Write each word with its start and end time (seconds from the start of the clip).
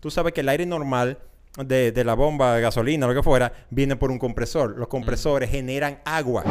tú 0.00 0.10
sabes 0.10 0.32
que 0.32 0.40
el 0.40 0.48
aire 0.48 0.66
normal 0.66 1.18
de, 1.56 1.92
de 1.92 2.04
la 2.04 2.14
bomba 2.14 2.54
de 2.54 2.62
gasolina, 2.62 3.06
lo 3.06 3.14
que 3.14 3.22
fuera, 3.22 3.52
viene 3.70 3.96
por 3.96 4.10
un 4.10 4.18
compresor. 4.18 4.76
Los 4.76 4.88
compresores 4.88 5.50
generan 5.50 6.00
agua. 6.04 6.44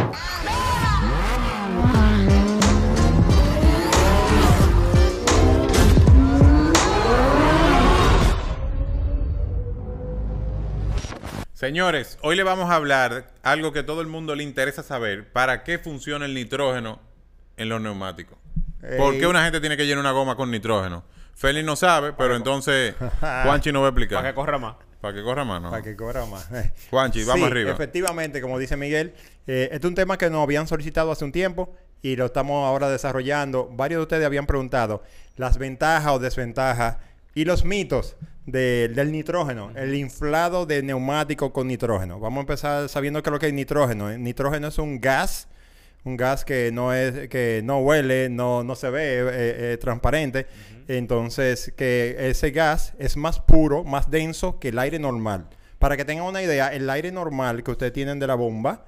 Señores, 11.53 12.17
hoy 12.21 12.37
le 12.37 12.43
vamos 12.43 12.69
a 12.69 12.75
hablar 12.75 13.33
algo 13.43 13.73
que 13.73 13.83
todo 13.83 13.99
el 13.99 14.07
mundo 14.07 14.33
le 14.33 14.43
interesa 14.43 14.81
saber. 14.81 15.29
¿Para 15.33 15.63
qué 15.65 15.77
funciona 15.77 16.25
el 16.25 16.33
nitrógeno 16.33 17.01
en 17.57 17.67
los 17.67 17.81
neumáticos? 17.81 18.37
¿Por 18.97 19.17
qué 19.17 19.27
una 19.27 19.43
gente 19.43 19.59
tiene 19.59 19.75
que 19.75 19.85
llenar 19.85 19.99
una 19.99 20.11
goma 20.11 20.37
con 20.37 20.51
nitrógeno? 20.51 21.03
Félix 21.39 21.65
no 21.65 21.75
sabe, 21.75 22.13
pero 22.13 22.35
entonces 22.35 22.95
Juanchi 23.19 23.71
nos 23.71 23.81
va 23.81 23.87
a 23.87 23.89
explicar. 23.89 24.17
Para 24.19 24.29
que 24.29 24.35
corra 24.35 24.57
más. 24.57 24.75
Para 25.01 25.13
que 25.13 25.23
corra 25.23 25.45
más, 25.45 25.61
¿no? 25.61 25.69
Para 25.71 25.81
que 25.81 25.95
cobra 25.95 26.25
más. 26.25 26.49
Juanchi, 26.89 27.23
vamos 27.23 27.45
Sí, 27.47 27.51
arriba. 27.51 27.71
Efectivamente, 27.71 28.41
como 28.41 28.59
dice 28.59 28.75
Miguel, 28.75 29.13
eh, 29.47 29.69
este 29.71 29.77
es 29.87 29.89
un 29.89 29.95
tema 29.95 30.17
que 30.17 30.29
nos 30.29 30.43
habían 30.43 30.67
solicitado 30.67 31.11
hace 31.13 31.23
un 31.23 31.31
tiempo 31.31 31.73
y 32.01 32.17
lo 32.17 32.25
estamos 32.25 32.65
ahora 32.67 32.89
desarrollando. 32.89 33.69
Varios 33.71 33.99
de 33.99 34.03
ustedes 34.03 34.25
habían 34.25 34.45
preguntado 34.45 35.01
las 35.37 35.57
ventajas 35.57 36.11
o 36.11 36.19
desventajas 36.19 36.97
y 37.33 37.45
los 37.45 37.63
mitos 37.63 38.17
de- 38.45 38.89
del 38.89 39.13
nitrógeno, 39.13 39.71
el 39.75 39.95
inflado 39.95 40.65
de 40.65 40.83
neumático 40.83 41.53
con 41.53 41.67
nitrógeno. 41.67 42.19
Vamos 42.19 42.39
a 42.39 42.41
empezar 42.41 42.89
sabiendo 42.89 43.23
qué 43.23 43.29
es 43.29 43.33
lo 43.33 43.39
que 43.39 43.47
es 43.47 43.53
nitrógeno. 43.53 44.09
El 44.09 44.21
nitrógeno 44.21 44.67
es 44.67 44.77
un 44.79 44.99
gas, 44.99 45.47
un 46.03 46.17
gas 46.17 46.45
que 46.45 46.71
no 46.71 46.93
es, 46.93 47.27
que 47.29 47.61
no 47.63 47.79
huele, 47.79 48.29
no, 48.29 48.63
no 48.63 48.75
se 48.75 48.89
ve, 48.89 49.19
eh, 49.19 49.73
eh, 49.73 49.77
transparente. 49.79 50.47
Entonces, 50.87 51.71
que 51.75 52.15
ese 52.19 52.51
gas 52.51 52.93
es 52.97 53.15
más 53.15 53.39
puro, 53.39 53.83
más 53.83 54.09
denso 54.09 54.59
que 54.59 54.69
el 54.69 54.79
aire 54.79 54.97
normal. 54.97 55.47
Para 55.77 55.95
que 55.97 56.05
tengan 56.05 56.25
una 56.25 56.41
idea, 56.41 56.73
el 56.73 56.89
aire 56.89 57.11
normal 57.11 57.63
que 57.63 57.71
ustedes 57.71 57.93
tienen 57.93 58.19
de 58.19 58.27
la 58.27 58.35
bomba 58.35 58.85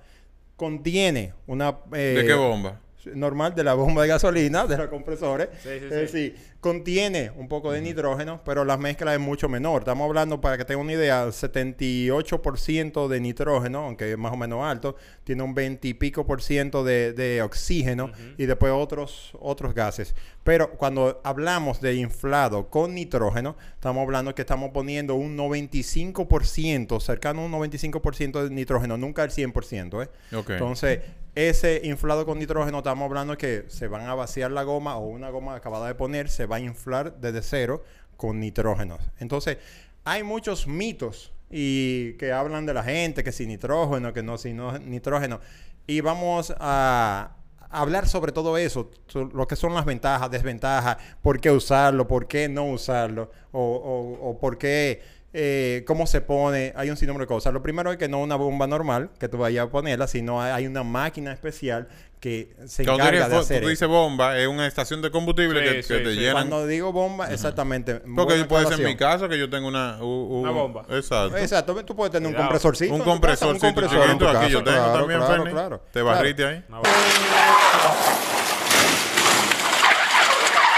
contiene 0.55 1.33
una... 1.47 1.77
eh, 1.93 2.15
¿De 2.17 2.25
qué 2.25 2.33
bomba? 2.33 2.79
Normal 3.13 3.55
de 3.55 3.63
la 3.63 3.73
bomba 3.73 4.03
de 4.03 4.09
gasolina, 4.09 4.65
de 4.65 4.77
los 4.77 4.87
compresores. 4.87 5.49
Sí, 5.61 5.69
sí, 5.79 5.87
sí. 5.89 6.07
sí, 6.07 6.35
contiene 6.59 7.31
un 7.35 7.47
poco 7.47 7.71
de 7.71 7.81
nitrógeno, 7.81 8.41
pero 8.45 8.63
la 8.63 8.77
mezcla 8.77 9.13
es 9.13 9.19
mucho 9.19 9.49
menor. 9.49 9.81
Estamos 9.81 10.05
hablando, 10.07 10.39
para 10.39 10.57
que 10.57 10.65
tengan 10.65 10.85
una 10.85 10.93
idea, 10.93 11.25
78% 11.25 13.07
de 13.07 13.19
nitrógeno, 13.19 13.85
aunque 13.85 14.11
es 14.11 14.17
más 14.17 14.31
o 14.31 14.37
menos 14.37 14.63
alto, 14.63 14.95
tiene 15.23 15.43
un 15.43 15.53
20 15.53 15.87
y 15.87 15.93
pico 15.95 16.25
por 16.25 16.41
ciento 16.41 16.83
de, 16.83 17.13
de 17.13 17.41
oxígeno 17.41 18.11
y 18.37 18.45
después 18.45 18.71
otros, 18.71 19.31
otros 19.39 19.73
gases. 19.73 20.15
Pero 20.43 20.71
cuando 20.71 21.21
hablamos 21.23 21.81
de 21.81 21.95
inflado 21.95 22.69
con 22.69 22.95
nitrógeno, 22.95 23.57
estamos 23.73 24.03
hablando 24.03 24.33
que 24.35 24.41
estamos 24.41 24.71
poniendo 24.71 25.15
un 25.15 25.37
95%, 25.37 26.99
cercano 26.99 27.41
a 27.41 27.45
un 27.45 27.51
95% 27.51 28.43
de 28.43 28.49
nitrógeno, 28.49 28.97
nunca 28.97 29.23
el 29.23 29.31
100%. 29.31 30.03
¿eh? 30.03 30.09
Entonces, 30.31 30.99
ese 31.35 31.81
inflado 31.83 32.25
con 32.25 32.39
nitrógeno, 32.39 32.79
estamos 32.79 33.05
hablando 33.05 33.37
que 33.37 33.65
se 33.67 33.87
van 33.87 34.01
a 34.07 34.15
vaciar 34.15 34.51
la 34.51 34.63
goma 34.63 34.97
o 34.97 35.07
una 35.07 35.29
goma 35.29 35.55
acabada 35.55 35.87
de 35.87 35.95
poner, 35.95 36.29
se 36.29 36.45
va 36.45 36.57
a 36.57 36.59
inflar 36.59 37.15
desde 37.19 37.41
cero 37.41 37.83
con 38.17 38.39
nitrógeno. 38.39 38.97
Entonces, 39.19 39.57
hay 40.03 40.23
muchos 40.23 40.67
mitos 40.67 41.31
y 41.49 42.13
que 42.13 42.31
hablan 42.31 42.65
de 42.65 42.73
la 42.73 42.83
gente, 42.83 43.23
que 43.23 43.31
si 43.31 43.45
nitrógeno, 43.45 44.13
que 44.13 44.23
no 44.23 44.37
si 44.37 44.53
no 44.53 44.77
nitrógeno. 44.79 45.39
Y 45.87 46.01
vamos 46.01 46.53
a 46.59 47.35
hablar 47.69 48.07
sobre 48.07 48.31
todo 48.33 48.57
eso, 48.57 48.91
so- 49.07 49.29
lo 49.33 49.47
que 49.47 49.55
son 49.55 49.73
las 49.73 49.85
ventajas, 49.85 50.29
desventajas, 50.29 50.97
por 51.21 51.39
qué 51.39 51.51
usarlo, 51.51 52.07
por 52.07 52.27
qué 52.27 52.49
no 52.49 52.65
usarlo, 52.65 53.31
o, 53.51 53.61
o- 53.61 54.29
o 54.29 54.37
por 54.39 54.57
qué, 54.57 55.01
eh, 55.33 55.83
cómo 55.87 56.07
se 56.07 56.21
pone, 56.21 56.73
hay 56.75 56.89
un 56.89 56.97
sinnúmero 56.97 57.23
de 57.23 57.27
cosas. 57.27 57.53
Lo 57.53 57.61
primero 57.63 57.91
es 57.91 57.97
que 57.97 58.07
no 58.09 58.19
una 58.19 58.35
bomba 58.35 58.67
normal 58.67 59.09
que 59.19 59.27
tú 59.29 59.37
vayas 59.37 59.65
a 59.67 59.69
ponerla, 59.69 60.07
sino 60.07 60.41
hay 60.41 60.67
una 60.67 60.83
máquina 60.83 61.31
especial 61.31 61.87
que 62.19 62.53
se 62.67 62.83
Cuando 62.85 63.03
encarga 63.03 63.25
dices, 63.25 63.31
de 63.31 63.37
hacer 63.39 63.61
tú 63.63 63.69
dices 63.69 63.87
bomba, 63.87 64.37
es 64.37 64.47
una 64.47 64.67
estación 64.67 65.01
de 65.01 65.09
combustible 65.09 65.59
Sí, 65.81 65.87
que, 65.87 65.99
te 66.03 66.13
sí. 66.13 66.19
llenan. 66.19 66.33
Cuando 66.33 66.67
digo 66.67 66.91
bomba, 66.91 67.31
exactamente. 67.31 67.95
Porque 68.15 68.43
puede 68.45 68.67
ser 68.67 68.79
en 68.79 68.85
mi 68.85 68.95
caso 68.95 69.27
que 69.27 69.39
yo 69.39 69.49
tengo 69.49 69.67
una... 69.67 69.97
u- 70.01 70.05
u- 70.05 70.41
Una 70.41 70.51
bomba. 70.51 70.85
Exacto. 70.89 71.35
Exacto, 71.37 71.83
tú 71.85 71.95
puedes 71.95 72.11
tener 72.11 72.27
un 72.29 72.35
compresorcito. 72.35 72.93
Un 72.93 72.99
en 73.01 73.05
tu 73.05 73.21
casa, 73.21 73.45
compresor, 73.47 73.53
un 73.55 73.59
compresor 73.59 74.09
en 74.11 74.17
tu 74.19 74.25
aquí 74.27 74.33
casa, 74.35 74.47
yo 74.49 74.63
tengo 74.63 74.77
claro, 74.77 74.99
también, 74.99 75.19
claro, 75.19 75.33
Fernie. 75.35 75.51
claro. 75.53 75.81
Te 75.91 76.01
barriste 76.01 76.45
ahí. 76.45 76.63
Una 76.67 76.77
bomba. 76.77 76.89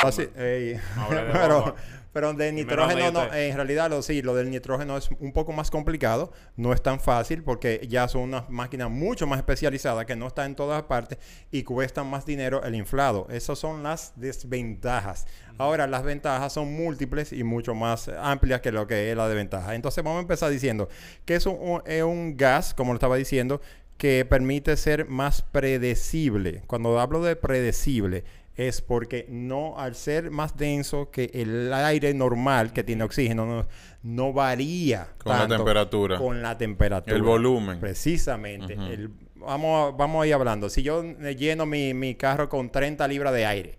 Así, 0.04 0.30
ey. 0.38 0.80
Pero. 1.34 1.76
Pero 2.14 2.32
de 2.34 2.54
Primero 2.54 2.86
nitrógeno, 2.86 3.12
no, 3.12 3.34
en 3.34 3.56
realidad, 3.56 3.90
lo, 3.90 4.02
sí, 4.04 4.22
lo 4.22 4.36
del 4.36 4.52
nitrógeno 4.52 4.96
es 4.98 5.10
un 5.20 5.34
poco 5.34 5.52
más 5.52 5.72
complicado. 5.72 6.32
No 6.56 6.72
es 6.72 6.82
tan 6.82 7.00
fácil 7.00 7.44
porque 7.44 7.86
ya 7.90 8.08
son 8.08 8.22
unas 8.22 8.50
máquinas 8.52 8.92
mucho 8.92 9.26
más 9.26 9.40
especializadas 9.40 10.06
que 10.06 10.16
no 10.16 10.28
están 10.28 10.52
en 10.52 10.56
todas 10.56 10.84
partes 10.84 11.18
y 11.52 11.64
cuestan 11.64 12.08
más 12.08 12.26
dinero 12.26 12.64
el 12.64 12.76
inflado. 12.76 13.28
Esas 13.32 13.58
son 13.58 13.82
las 13.82 14.14
desventajas. 14.16 15.26
Ahora, 15.58 15.88
las 15.88 16.04
ventajas 16.04 16.54
son 16.54 16.72
múltiples 16.72 17.34
y 17.34 17.44
mucho 17.44 17.74
más 17.74 18.08
amplias 18.08 18.62
que 18.62 18.72
lo 18.72 18.86
que 18.86 19.10
es 19.10 19.18
la 19.18 19.28
desventaja. 19.28 19.74
Entonces, 19.74 20.04
vamos 20.04 20.20
a 20.20 20.22
empezar 20.22 20.52
diciendo 20.52 20.90
que 21.26 21.36
es 21.36 21.46
un, 21.48 21.82
es 21.86 22.04
un 22.04 22.38
gas, 22.38 22.76
como 22.76 22.92
lo 22.94 22.98
estaba 22.98 23.16
diciendo, 23.16 23.60
que 23.98 24.26
permite 24.26 24.76
ser 24.78 25.08
más 25.08 25.42
predecible. 25.42 26.62
Cuando 26.68 27.00
hablo 27.00 27.24
de 27.24 27.36
predecible, 27.36 28.24
es 28.56 28.82
porque 28.82 29.26
no, 29.30 29.80
al 29.80 29.96
ser 29.96 30.30
más 30.32 30.56
denso 30.58 31.10
que 31.12 31.32
el 31.34 31.74
aire 31.74 32.14
normal 32.14 32.72
que 32.74 32.84
tiene 32.84 33.04
oxígeno, 33.04 33.46
no, 33.46 33.68
no 34.04 34.34
varía 34.34 35.08
Con 35.18 35.32
la 35.38 35.48
temperatura. 35.48 36.18
Con 36.18 36.42
la 36.42 36.58
temperatura. 36.58 37.16
El 37.16 37.24
volumen. 37.24 37.80
Precisamente. 37.80 38.74
El- 38.74 39.10
vamos, 39.36 39.94
a- 39.94 39.96
vamos 39.98 40.24
a 40.24 40.28
ir 40.28 40.34
hablando. 40.34 40.70
Si 40.70 40.84
yo 40.84 41.04
eh, 41.04 41.36
lleno 41.36 41.66
mi, 41.66 41.94
mi 41.94 42.16
carro 42.16 42.48
con 42.50 42.70
30 42.72 43.08
libras 43.08 43.34
de 43.34 43.46
aire, 43.46 43.78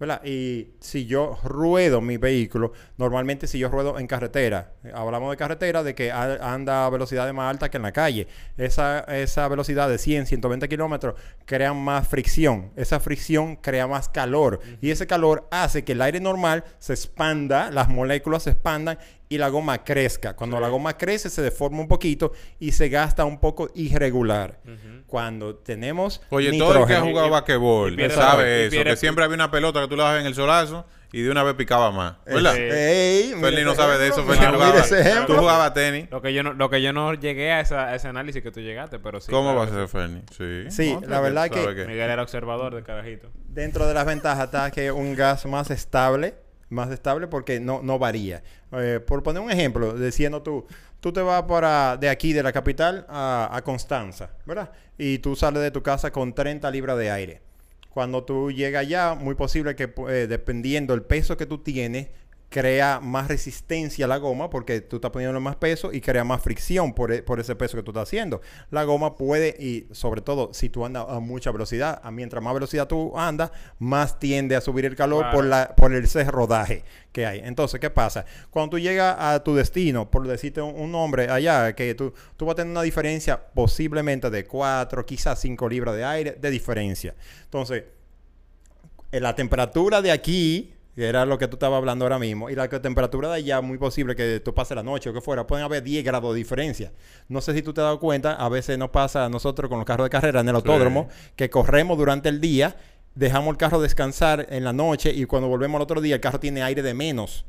¿verdad? 0.00 0.22
Y 0.24 0.70
si 0.80 1.04
yo 1.06 1.38
ruedo 1.44 2.00
mi 2.00 2.16
vehículo, 2.16 2.72
normalmente 2.96 3.46
si 3.46 3.58
yo 3.58 3.68
ruedo 3.68 3.98
en 3.98 4.06
carretera, 4.06 4.72
eh, 4.82 4.90
hablamos 4.94 5.30
de 5.30 5.36
carretera, 5.36 5.82
de 5.84 5.94
que 5.94 6.10
a- 6.10 6.52
anda 6.54 6.86
a 6.86 6.90
velocidades 6.90 7.32
más 7.34 7.50
altas 7.50 7.68
que 7.70 7.76
en 7.76 7.82
la 7.84 7.92
calle. 7.92 8.26
Esa, 8.56 9.00
esa 9.00 9.46
velocidad 9.46 9.88
de 9.88 9.98
100, 9.98 10.26
120 10.26 10.68
kilómetros 10.68 11.14
crea 11.44 11.74
más 11.74 12.08
fricción. 12.08 12.72
Esa 12.76 12.98
fricción 12.98 13.56
crea 13.56 13.86
más 13.86 14.08
calor. 14.08 14.60
Y 14.80 14.90
ese 14.90 15.06
calor 15.06 15.46
hace 15.50 15.84
que 15.84 15.92
el 15.92 16.02
aire 16.02 16.18
normal 16.18 16.64
se 16.78 16.94
expanda, 16.94 17.70
las 17.70 17.88
moléculas 17.88 18.44
se 18.44 18.50
expandan 18.50 18.98
y 19.30 19.38
la 19.38 19.48
goma 19.48 19.82
crezca. 19.84 20.34
Cuando 20.34 20.58
la 20.60 20.68
goma 20.68 20.98
crece 20.98 21.30
se 21.30 21.40
deforma 21.40 21.78
un 21.80 21.88
poquito 21.88 22.32
y 22.58 22.72
se 22.72 22.88
gasta 22.90 23.24
un 23.24 23.38
poco 23.40 23.70
irregular. 23.74 24.58
Cuando 25.06 25.54
tenemos 25.56 26.20
Oye, 26.30 26.56
todo 26.58 26.72
el 26.80 26.86
que 26.86 26.94
ha 26.94 26.98
nitrógeno- 27.00 27.10
jugado 27.10 27.30
basquetbol 27.30 27.96
sabe 28.10 28.64
y 28.64 28.66
eso, 28.76 28.84
que 28.84 28.96
siempre 28.96 29.24
había 29.24 29.34
una 29.36 29.50
pelota 29.50 29.80
que 29.80 29.88
tú 29.88 29.96
la 29.96 30.04
dabas 30.04 30.20
en 30.20 30.26
el 30.26 30.34
solazo 30.34 30.84
y 31.12 31.22
de 31.22 31.30
una 31.30 31.42
vez 31.44 31.54
picaba 31.54 31.90
más. 31.92 32.16
¿Verdad? 32.26 32.54
Sí. 32.54 32.60
Ey, 32.60 33.34
no 33.64 33.74
sabe 33.74 33.98
de 33.98 34.08
eso, 34.08 34.24
mira 34.24 34.52
jugaba, 34.52 34.78
ese 34.78 35.00
ejemplo. 35.00 35.26
tú 35.34 35.40
jugabas 35.40 35.74
tenis. 35.74 36.06
Lo 36.10 36.22
que 36.22 36.32
yo 36.32 36.42
no, 36.44 36.52
lo 36.52 36.68
que 36.70 36.82
yo 36.82 36.92
no 36.92 37.14
llegué 37.14 37.50
a, 37.52 37.60
esa- 37.60 37.88
a 37.88 37.94
ese 37.96 38.08
análisis 38.08 38.42
que 38.42 38.50
tú 38.52 38.60
llegaste, 38.60 38.98
pero 39.00 39.20
sí. 39.20 39.30
¿Cómo 39.30 39.52
claro 39.52 39.58
va 39.58 39.64
a 39.64 39.66
que 39.68 39.72
ser 39.74 39.88
Fernie? 39.88 40.22
Sí, 40.36 40.70
Sí, 40.70 40.94
No, 41.00 41.08
la 41.08 41.20
verdad 41.20 41.48
que- 41.50 41.60
sí. 41.62 41.86
Miguel 41.88 42.10
era 42.10 42.22
observador 42.22 42.74
de 42.74 42.82
carajito. 42.82 43.28
Dentro 43.48 43.86
de 43.86 43.94
las 43.94 44.06
ventajas 44.06 44.44
está 44.46 44.70
que 44.70 44.86
es 44.86 44.92
un 44.92 45.14
gas 45.16 45.44
más 45.46 45.70
estable, 45.72 46.34
más 46.70 46.90
estable 46.90 47.26
porque 47.26 47.60
no, 47.60 47.82
no 47.82 47.98
varía. 47.98 48.42
Eh, 48.72 49.00
por 49.04 49.22
poner 49.22 49.42
un 49.42 49.50
ejemplo, 49.50 49.92
diciendo 49.92 50.42
tú, 50.42 50.64
tú 51.00 51.12
te 51.12 51.20
vas 51.20 51.42
para 51.42 51.96
de 51.96 52.08
aquí, 52.08 52.32
de 52.32 52.42
la 52.42 52.52
capital, 52.52 53.04
a, 53.08 53.50
a 53.52 53.62
Constanza, 53.62 54.30
¿verdad? 54.46 54.70
Y 54.96 55.18
tú 55.18 55.36
sales 55.36 55.62
de 55.62 55.70
tu 55.70 55.82
casa 55.82 56.10
con 56.10 56.34
30 56.34 56.70
libras 56.70 56.96
de 56.96 57.10
aire. 57.10 57.42
Cuando 57.90 58.22
tú 58.22 58.52
llegas 58.52 58.82
allá, 58.82 59.14
muy 59.14 59.34
posible 59.34 59.74
que 59.74 59.92
eh, 60.08 60.26
dependiendo 60.28 60.94
del 60.94 61.02
peso 61.02 61.36
que 61.36 61.46
tú 61.46 61.58
tienes, 61.58 62.08
crea 62.50 62.98
más 63.00 63.28
resistencia 63.28 64.04
a 64.04 64.08
la 64.08 64.16
goma 64.16 64.50
porque 64.50 64.80
tú 64.80 64.96
estás 64.96 65.12
poniendo 65.12 65.40
más 65.40 65.54
peso 65.54 65.92
y 65.92 66.00
crea 66.00 66.24
más 66.24 66.42
fricción 66.42 66.92
por, 66.92 67.12
e- 67.12 67.22
por 67.22 67.38
ese 67.38 67.54
peso 67.54 67.76
que 67.76 67.84
tú 67.84 67.92
estás 67.92 68.08
haciendo. 68.08 68.40
La 68.70 68.82
goma 68.82 69.16
puede, 69.16 69.54
y 69.58 69.86
sobre 69.92 70.20
todo 70.20 70.52
si 70.52 70.68
tú 70.68 70.84
andas 70.84 71.06
a 71.08 71.20
mucha 71.20 71.52
velocidad, 71.52 72.00
a 72.02 72.10
mientras 72.10 72.42
más 72.42 72.52
velocidad 72.52 72.88
tú 72.88 73.16
andas, 73.16 73.52
más 73.78 74.18
tiende 74.18 74.56
a 74.56 74.60
subir 74.60 74.84
el 74.84 74.96
calor 74.96 75.30
por, 75.32 75.44
la, 75.44 75.74
por 75.76 75.94
el 75.94 76.02
ese 76.04 76.24
rodaje 76.24 76.82
que 77.12 77.24
hay. 77.24 77.38
Entonces, 77.38 77.78
¿qué 77.78 77.88
pasa? 77.88 78.24
Cuando 78.50 78.70
tú 78.70 78.78
llegas 78.80 79.14
a 79.18 79.44
tu 79.44 79.54
destino, 79.54 80.10
por 80.10 80.26
decirte 80.26 80.60
un, 80.60 80.74
un 80.74 80.90
nombre 80.90 81.30
allá, 81.30 81.72
que 81.76 81.94
tú, 81.94 82.12
tú 82.36 82.46
vas 82.46 82.54
a 82.54 82.56
tener 82.56 82.72
una 82.72 82.82
diferencia 82.82 83.40
posiblemente 83.54 84.28
de 84.28 84.44
4, 84.44 85.06
quizás 85.06 85.40
5 85.40 85.68
libras 85.68 85.94
de 85.94 86.04
aire 86.04 86.32
de 86.32 86.50
diferencia. 86.50 87.14
Entonces, 87.44 87.84
en 89.12 89.22
la 89.22 89.36
temperatura 89.36 90.02
de 90.02 90.10
aquí, 90.10 90.74
que 90.94 91.06
era 91.06 91.24
lo 91.24 91.38
que 91.38 91.46
tú 91.48 91.56
estabas 91.56 91.78
hablando 91.78 92.04
ahora 92.04 92.18
mismo, 92.18 92.50
y 92.50 92.54
la 92.54 92.68
temperatura 92.68 93.28
de 93.28 93.34
allá, 93.36 93.60
muy 93.60 93.78
posible 93.78 94.14
que 94.16 94.40
tú 94.40 94.52
pases 94.54 94.74
la 94.76 94.82
noche 94.82 95.10
o 95.10 95.12
que 95.12 95.20
fuera, 95.20 95.46
pueden 95.46 95.64
haber 95.64 95.82
10 95.82 96.04
grados 96.04 96.32
de 96.34 96.38
diferencia. 96.38 96.92
No 97.28 97.40
sé 97.40 97.54
si 97.54 97.62
tú 97.62 97.72
te 97.72 97.80
has 97.80 97.86
dado 97.86 98.00
cuenta, 98.00 98.32
a 98.34 98.48
veces 98.48 98.76
nos 98.78 98.90
pasa 98.90 99.24
a 99.24 99.28
nosotros 99.28 99.68
con 99.68 99.78
los 99.78 99.86
carros 99.86 100.04
de 100.06 100.10
carrera 100.10 100.40
en 100.40 100.48
el 100.48 100.54
autódromo, 100.56 101.08
que 101.36 101.48
corremos 101.48 101.96
durante 101.96 102.28
el 102.28 102.40
día, 102.40 102.76
dejamos 103.14 103.50
el 103.52 103.56
carro 103.56 103.80
descansar 103.80 104.46
en 104.50 104.64
la 104.64 104.72
noche 104.72 105.10
y 105.14 105.24
cuando 105.26 105.48
volvemos 105.48 105.76
al 105.78 105.82
otro 105.82 106.00
día 106.00 106.14
el 106.16 106.20
carro 106.20 106.40
tiene 106.40 106.62
aire 106.62 106.82
de 106.82 106.94
menos. 106.94 107.44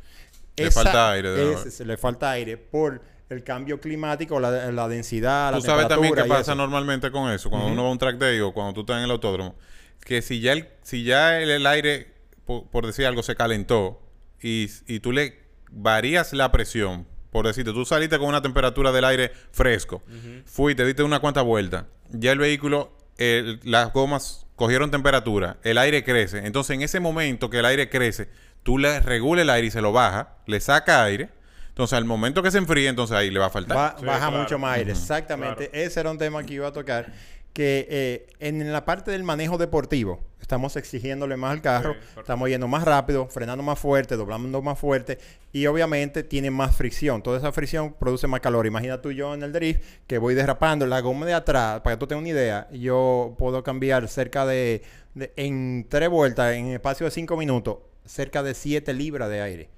Le 0.58 0.68
esa- 0.68 0.84
falta 0.84 1.12
aire, 1.12 1.30
de 1.32 1.86
le 1.86 1.98
falta 1.98 2.32
aire 2.32 2.58
por 2.58 3.02
el 3.30 3.44
cambio 3.44 3.80
climático, 3.80 4.40
la, 4.40 4.72
la 4.72 4.88
densidad, 4.90 5.52
la 5.52 5.58
Tú 5.60 5.64
sabes 5.66 5.88
también 5.88 6.14
qué 6.14 6.26
pasa 6.26 6.42
eso. 6.42 6.56
normalmente 6.56 7.10
con 7.12 7.32
eso, 7.32 7.50
cuando 7.50 7.68
uno 7.70 7.84
va 7.84 7.90
a 7.90 7.92
un 7.94 7.98
track 7.98 8.18
day 8.18 8.40
o 8.42 8.52
cuando 8.54 8.74
tú 8.74 8.82
estás 8.82 8.98
en 8.98 9.06
el 9.06 9.12
autódromo, 9.12 9.56
que 10.04 10.22
si 10.22 10.42
ya 10.42 10.52
el, 10.54 10.68
si 10.84 11.04
ya 11.06 11.40
el, 11.40 11.50
el 11.50 11.66
aire, 11.66 12.11
por, 12.60 12.70
por 12.70 12.86
decir 12.86 13.06
algo, 13.06 13.24
se 13.24 13.36
calentó 13.36 14.02
y, 14.42 14.70
y 14.88 15.00
tú 15.00 15.12
le 15.12 15.40
varías 15.72 16.34
la 16.34 16.52
presión, 16.52 17.08
por 17.32 17.48
decirte, 17.48 17.72
tú 17.72 17.86
saliste 17.86 18.18
con 18.20 18.28
una 18.28 18.42
temperatura 18.42 18.92
del 18.92 19.06
aire 19.06 19.32
fresco, 19.52 20.02
fuiste, 20.46 20.86
diste 20.86 21.04
una 21.04 21.20
cuanta 21.20 21.42
vuelta, 21.42 21.88
ya 22.10 22.32
el 22.32 22.40
vehículo, 22.40 22.92
el- 23.18 23.60
las 23.64 23.94
gomas 23.94 24.46
cogieron 24.56 24.92
temperatura, 24.92 25.58
el 25.64 25.78
aire 25.78 26.04
crece, 26.04 26.46
entonces 26.46 26.76
en 26.76 26.82
ese 26.82 27.00
momento 27.00 27.50
que 27.50 27.60
el 27.60 27.66
aire 27.66 27.90
crece, 27.90 28.28
tú 28.64 28.78
le 28.78 29.00
regulas 29.00 29.44
el 29.44 29.50
aire 29.50 29.68
y 29.68 29.72
se 29.72 29.82
lo 29.82 29.92
baja, 29.92 30.36
le 30.46 30.60
saca 30.60 31.04
aire, 31.04 31.30
entonces 31.70 31.98
al 31.98 32.06
momento 32.06 32.44
que 32.44 32.52
se 32.52 32.58
enfríe, 32.58 32.90
entonces 32.90 33.16
ahí 33.16 33.32
le 33.32 33.40
va 33.40 33.46
a 33.46 33.50
faltar. 33.50 33.96
Sí, 33.98 34.06
baja 34.06 34.28
claro. 34.28 34.44
mucho 34.44 34.60
más 34.60 34.78
aire. 34.78 34.92
Exactamente. 34.92 35.70
Ese 35.74 36.02
era 36.02 36.12
un 36.12 36.18
tema 36.18 36.44
que 36.44 36.56
iba 36.56 36.68
a 36.68 36.74
tocar. 36.74 37.14
Que 37.54 37.88
eh, 37.90 38.28
en 38.40 38.72
la 38.74 38.84
parte 38.86 39.10
del 39.12 39.24
manejo 39.24 39.58
deportivo, 39.58 40.22
estamos 40.52 40.76
exigiéndole 40.76 41.38
más 41.38 41.54
al 41.54 41.62
carro, 41.62 41.94
Sí, 41.94 42.20
estamos 42.20 42.50
yendo 42.50 42.68
más 42.68 42.84
rápido, 42.84 43.26
frenando 43.30 43.64
más 43.64 43.80
fuerte, 43.80 44.18
doblando 44.18 44.62
más 44.62 44.78
fuerte 44.78 45.18
y 45.54 45.66
obviamente 45.66 46.24
tiene 46.24 46.52
más 46.52 46.76
fricción. 46.76 47.24
Toda 47.24 47.38
esa 47.38 47.54
fricción 47.54 47.94
produce 47.98 48.28
más 48.28 48.42
calor. 48.42 48.66
Imagina 48.68 49.02
tú 49.02 49.14
yo 49.14 49.34
en 49.34 49.44
el 49.44 49.54
drift 49.54 49.82
que 50.08 50.18
voy 50.18 50.36
derrapando 50.36 50.86
la 50.86 51.00
goma 51.00 51.26
de 51.26 51.34
atrás, 51.34 51.80
para 51.80 51.96
que 51.96 52.00
tú 52.02 52.08
tengas 52.08 52.22
una 52.24 52.30
idea, 52.32 52.68
yo 52.74 53.34
puedo 53.38 53.64
cambiar 53.64 54.10
cerca 54.10 54.46
de, 54.46 54.82
de- 55.16 55.32
en 55.38 55.86
tres 55.88 56.10
vueltas, 56.10 56.54
en 56.54 56.68
espacio 56.68 57.06
de 57.06 57.12
cinco 57.12 57.38
minutos, 57.38 57.78
cerca 58.06 58.44
de 58.44 58.54
7 58.54 58.94
libras 58.94 59.30
de 59.30 59.42
aire. 59.42 59.70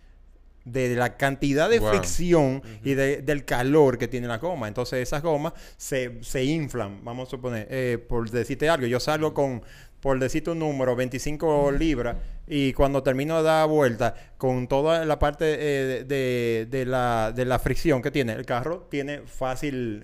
De 0.66 0.96
la 0.96 1.18
cantidad 1.18 1.70
de 1.70 1.80
Wow. 1.80 1.90
fricción 1.90 2.64
y 2.86 2.94
de- 2.94 3.22
del 3.22 3.44
calor 3.46 3.98
que 3.98 4.08
tiene 4.08 4.28
la 4.28 4.38
goma. 4.38 4.68
Entonces 4.70 5.00
esas 5.02 5.22
gomas 5.22 5.54
se, 5.78 6.24
se 6.24 6.44
inflan, 6.46 7.04
vamos 7.04 7.28
a 7.28 7.32
suponer, 7.32 7.68
eh, 7.70 7.98
por 7.98 8.30
decirte 8.32 8.70
algo, 8.70 8.88
yo 8.88 9.00
salgo 9.02 9.34
con, 9.34 9.62
por 10.04 10.20
decirte 10.20 10.52
un 10.52 10.60
número, 10.60 10.96
25 10.96 11.72
libras 11.72 12.18
y 12.46 12.74
cuando 12.74 13.02
termino 13.02 13.38
de 13.38 13.44
dar 13.44 13.68
vuelta 13.70 14.14
con 14.38 14.68
toda 14.68 15.06
la 15.06 15.18
parte 15.18 15.46
eh, 15.48 16.04
de, 16.04 16.68
de 16.70 16.86
la, 16.86 17.32
de 17.34 17.46
la 17.46 17.58
fricción 17.58 18.02
que 18.02 18.12
tiene, 18.12 18.34
el 18.34 18.46
carro 18.46 18.86
tiene 18.92 19.22
fácil 19.26 20.02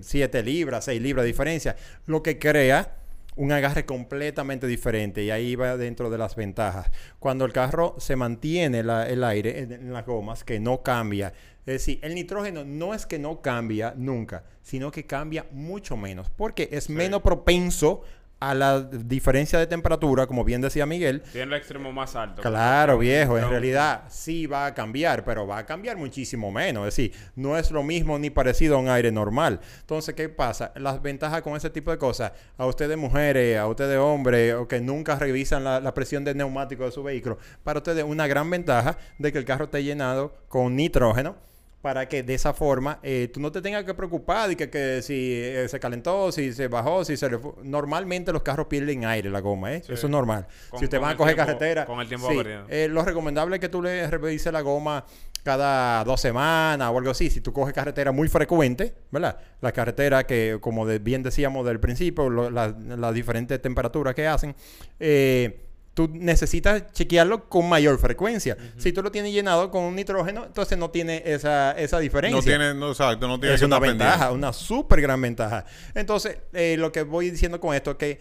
7 0.00 0.42
libras, 0.42 0.84
6 0.86 1.00
libras 1.00 1.22
de 1.22 1.28
diferencia, 1.28 1.76
lo 2.06 2.22
que 2.22 2.38
crea 2.38 2.96
un 3.36 3.52
agarre 3.52 3.86
completamente 3.86 4.66
diferente 4.66 5.22
y 5.22 5.30
ahí 5.30 5.54
va 5.54 5.76
dentro 5.76 6.10
de 6.10 6.18
las 6.18 6.34
ventajas. 6.34 6.90
Cuando 7.20 7.44
el 7.44 7.52
carro 7.52 7.94
se 7.98 8.16
mantiene 8.16 8.82
la- 8.82 9.08
el 9.08 9.22
aire 9.22 9.60
en, 9.60 9.72
en 9.72 9.92
las 9.92 10.04
gomas, 10.04 10.42
que 10.42 10.58
no 10.58 10.82
cambia. 10.82 11.32
Es 11.64 11.74
decir, 11.74 12.00
el 12.02 12.16
nitrógeno 12.16 12.64
no 12.64 12.94
es 12.94 13.06
que 13.06 13.20
no 13.20 13.40
cambia 13.40 13.94
nunca, 13.96 14.42
sino 14.62 14.90
que 14.90 15.06
cambia 15.06 15.46
mucho 15.52 15.96
menos, 15.96 16.30
porque 16.30 16.68
es 16.72 16.90
menos 16.90 17.22
propenso 17.22 18.02
a 18.40 18.54
la 18.54 18.80
diferencia 18.82 19.58
de 19.58 19.66
temperatura, 19.66 20.26
como 20.26 20.44
bien 20.44 20.60
decía 20.60 20.86
Miguel. 20.86 21.22
Tiene 21.32 21.54
el 21.54 21.58
extremo 21.60 21.92
más 21.92 22.14
alto. 22.14 22.42
Claro, 22.42 22.98
viejo, 22.98 23.36
en 23.38 23.48
realidad 23.48 24.04
sí 24.08 24.46
va 24.46 24.66
a 24.66 24.74
cambiar, 24.74 25.24
pero 25.24 25.46
va 25.46 25.58
a 25.58 25.66
cambiar 25.66 25.96
muchísimo 25.96 26.50
menos. 26.52 26.86
Es 26.86 26.96
decir, 26.96 27.12
no 27.34 27.56
es 27.58 27.70
lo 27.70 27.82
mismo 27.82 28.18
ni 28.18 28.30
parecido 28.30 28.76
a 28.76 28.78
un 28.78 28.88
aire 28.88 29.10
normal. 29.10 29.60
Entonces, 29.80 30.14
¿qué 30.14 30.28
pasa? 30.28 30.72
Las 30.76 31.02
ventajas 31.02 31.42
con 31.42 31.56
ese 31.56 31.70
tipo 31.70 31.90
de 31.90 31.98
cosas, 31.98 32.32
a 32.56 32.66
ustedes 32.66 32.96
mujeres, 32.96 33.58
a 33.58 33.66
ustedes 33.66 33.98
hombres, 33.98 34.54
o 34.54 34.68
que 34.68 34.80
nunca 34.80 35.16
revisan 35.16 35.64
la, 35.64 35.80
la 35.80 35.94
presión 35.94 36.24
del 36.24 36.36
neumático 36.36 36.84
de 36.84 36.92
su 36.92 37.02
vehículo, 37.02 37.38
para 37.64 37.78
ustedes 37.78 38.04
una 38.04 38.26
gran 38.26 38.48
ventaja 38.50 38.96
de 39.18 39.32
que 39.32 39.38
el 39.38 39.44
carro 39.44 39.64
esté 39.64 39.82
llenado 39.82 40.34
con 40.48 40.76
nitrógeno 40.76 41.47
para 41.88 42.06
que 42.06 42.22
de 42.22 42.34
esa 42.34 42.52
forma 42.52 42.98
eh, 43.02 43.30
tú 43.32 43.40
no 43.40 43.50
te 43.50 43.62
tengas 43.62 43.82
que 43.82 43.94
preocupar 43.94 44.46
de 44.50 44.56
que, 44.58 44.68
que 44.68 45.00
si 45.00 45.32
eh, 45.42 45.66
se 45.70 45.80
calentó, 45.80 46.30
si 46.30 46.52
se 46.52 46.68
bajó, 46.68 47.02
si 47.02 47.16
se 47.16 47.30
le 47.30 47.38
fu- 47.38 47.54
Normalmente 47.62 48.30
los 48.30 48.42
carros 48.42 48.66
pierden 48.66 49.06
aire 49.06 49.30
la 49.30 49.40
goma, 49.40 49.72
¿eh? 49.72 49.82
Sí. 49.86 49.94
Eso 49.94 50.06
es 50.06 50.10
normal. 50.10 50.46
Con- 50.68 50.80
si 50.80 50.84
usted 50.84 51.00
va 51.00 51.08
a 51.08 51.16
coger 51.16 51.34
tiempo- 51.34 51.46
carretera... 51.46 51.86
con 51.86 51.98
el 52.00 52.06
tiempo 52.08 52.28
sí, 52.28 52.36
eh, 52.68 52.88
lo 52.90 53.02
recomendable 53.02 53.56
es 53.56 53.60
que 53.60 53.70
tú 53.70 53.80
le 53.80 54.06
revises 54.06 54.52
la 54.52 54.60
goma 54.60 55.02
cada 55.42 56.04
dos 56.04 56.20
semanas 56.20 56.90
o 56.92 56.98
algo 56.98 57.10
así. 57.10 57.30
Si 57.30 57.40
tú 57.40 57.54
coges 57.54 57.72
carretera 57.72 58.12
muy 58.12 58.28
frecuente, 58.28 58.92
¿verdad? 59.10 59.38
La 59.62 59.72
carretera 59.72 60.24
que, 60.26 60.58
como 60.60 60.84
de- 60.84 60.98
bien 60.98 61.22
decíamos 61.22 61.64
del 61.64 61.80
principio, 61.80 62.28
la- 62.50 62.68
las 62.68 63.14
diferentes 63.14 63.62
temperaturas 63.62 64.14
que 64.14 64.26
hacen, 64.26 64.54
eh, 65.00 65.64
tú 65.98 66.08
necesitas 66.12 66.92
chequearlo 66.92 67.48
con 67.48 67.68
mayor 67.68 67.98
frecuencia. 67.98 68.56
Si 68.76 68.92
tú 68.92 69.02
lo 69.02 69.10
tienes 69.10 69.32
llenado 69.32 69.68
con 69.72 69.82
un 69.82 69.96
nitrógeno, 69.96 70.44
entonces 70.44 70.78
no 70.78 70.90
tiene 70.90 71.24
esa, 71.26 71.72
esa 71.72 71.98
diferencia. 71.98 72.36
No 72.38 72.44
tiene, 72.44 72.72
no, 72.72 72.90
exacto, 72.90 73.26
no 73.26 73.40
tiene 73.40 73.56
Es 73.56 73.60
que 73.60 73.66
una 73.66 73.80
ventaja, 73.80 74.12
pendiente. 74.28 74.34
una 74.36 74.52
súper 74.52 75.00
gran 75.00 75.20
ventaja. 75.20 75.64
Entonces, 75.96 76.38
eh, 76.52 76.76
lo 76.78 76.92
que 76.92 77.02
voy 77.02 77.30
diciendo 77.32 77.58
con 77.58 77.74
esto 77.74 77.90
es 77.90 77.96
que 77.96 78.20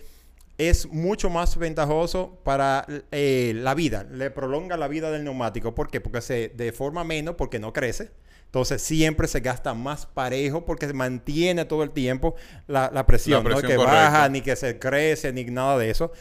es 0.57 0.87
mucho 0.87 1.29
más 1.29 1.55
ventajoso 1.57 2.41
para 2.43 2.83
eh, 3.11 3.53
la 3.55 3.75
vida, 3.75 4.07
le 4.11 4.31
prolonga 4.31 4.75
la 4.75 4.87
vida 4.87 5.11
del 5.11 5.23
neumático. 5.23 5.75
¿Por 5.75 5.91
qué? 5.91 6.01
Porque 6.01 6.21
se 6.21 6.51
deforma 6.55 7.03
menos, 7.03 7.35
porque 7.35 7.59
no 7.59 7.73
crece. 7.73 8.09
Entonces 8.45 8.81
siempre 8.81 9.27
se 9.27 9.41
gasta 9.41 9.73
más 9.73 10.05
parejo 10.05 10.63
porque 10.65 10.87
se 10.87 10.93
mantiene 10.93 11.65
todo 11.65 11.83
el 11.83 11.91
tiempo 11.91 12.33
la, 12.65 12.89
la 12.91 13.05
presión, 13.05 13.43
La 13.43 13.49
no 13.49 13.55
presión 13.57 13.69
que 13.71 13.75
correcta. 13.75 14.01
baja, 14.09 14.29
ni 14.29 14.39
que 14.41 14.55
se 14.55 14.79
crece, 14.79 15.31
ni 15.33 15.43
nada 15.43 15.77
de 15.77 15.89
eso. 15.91 16.11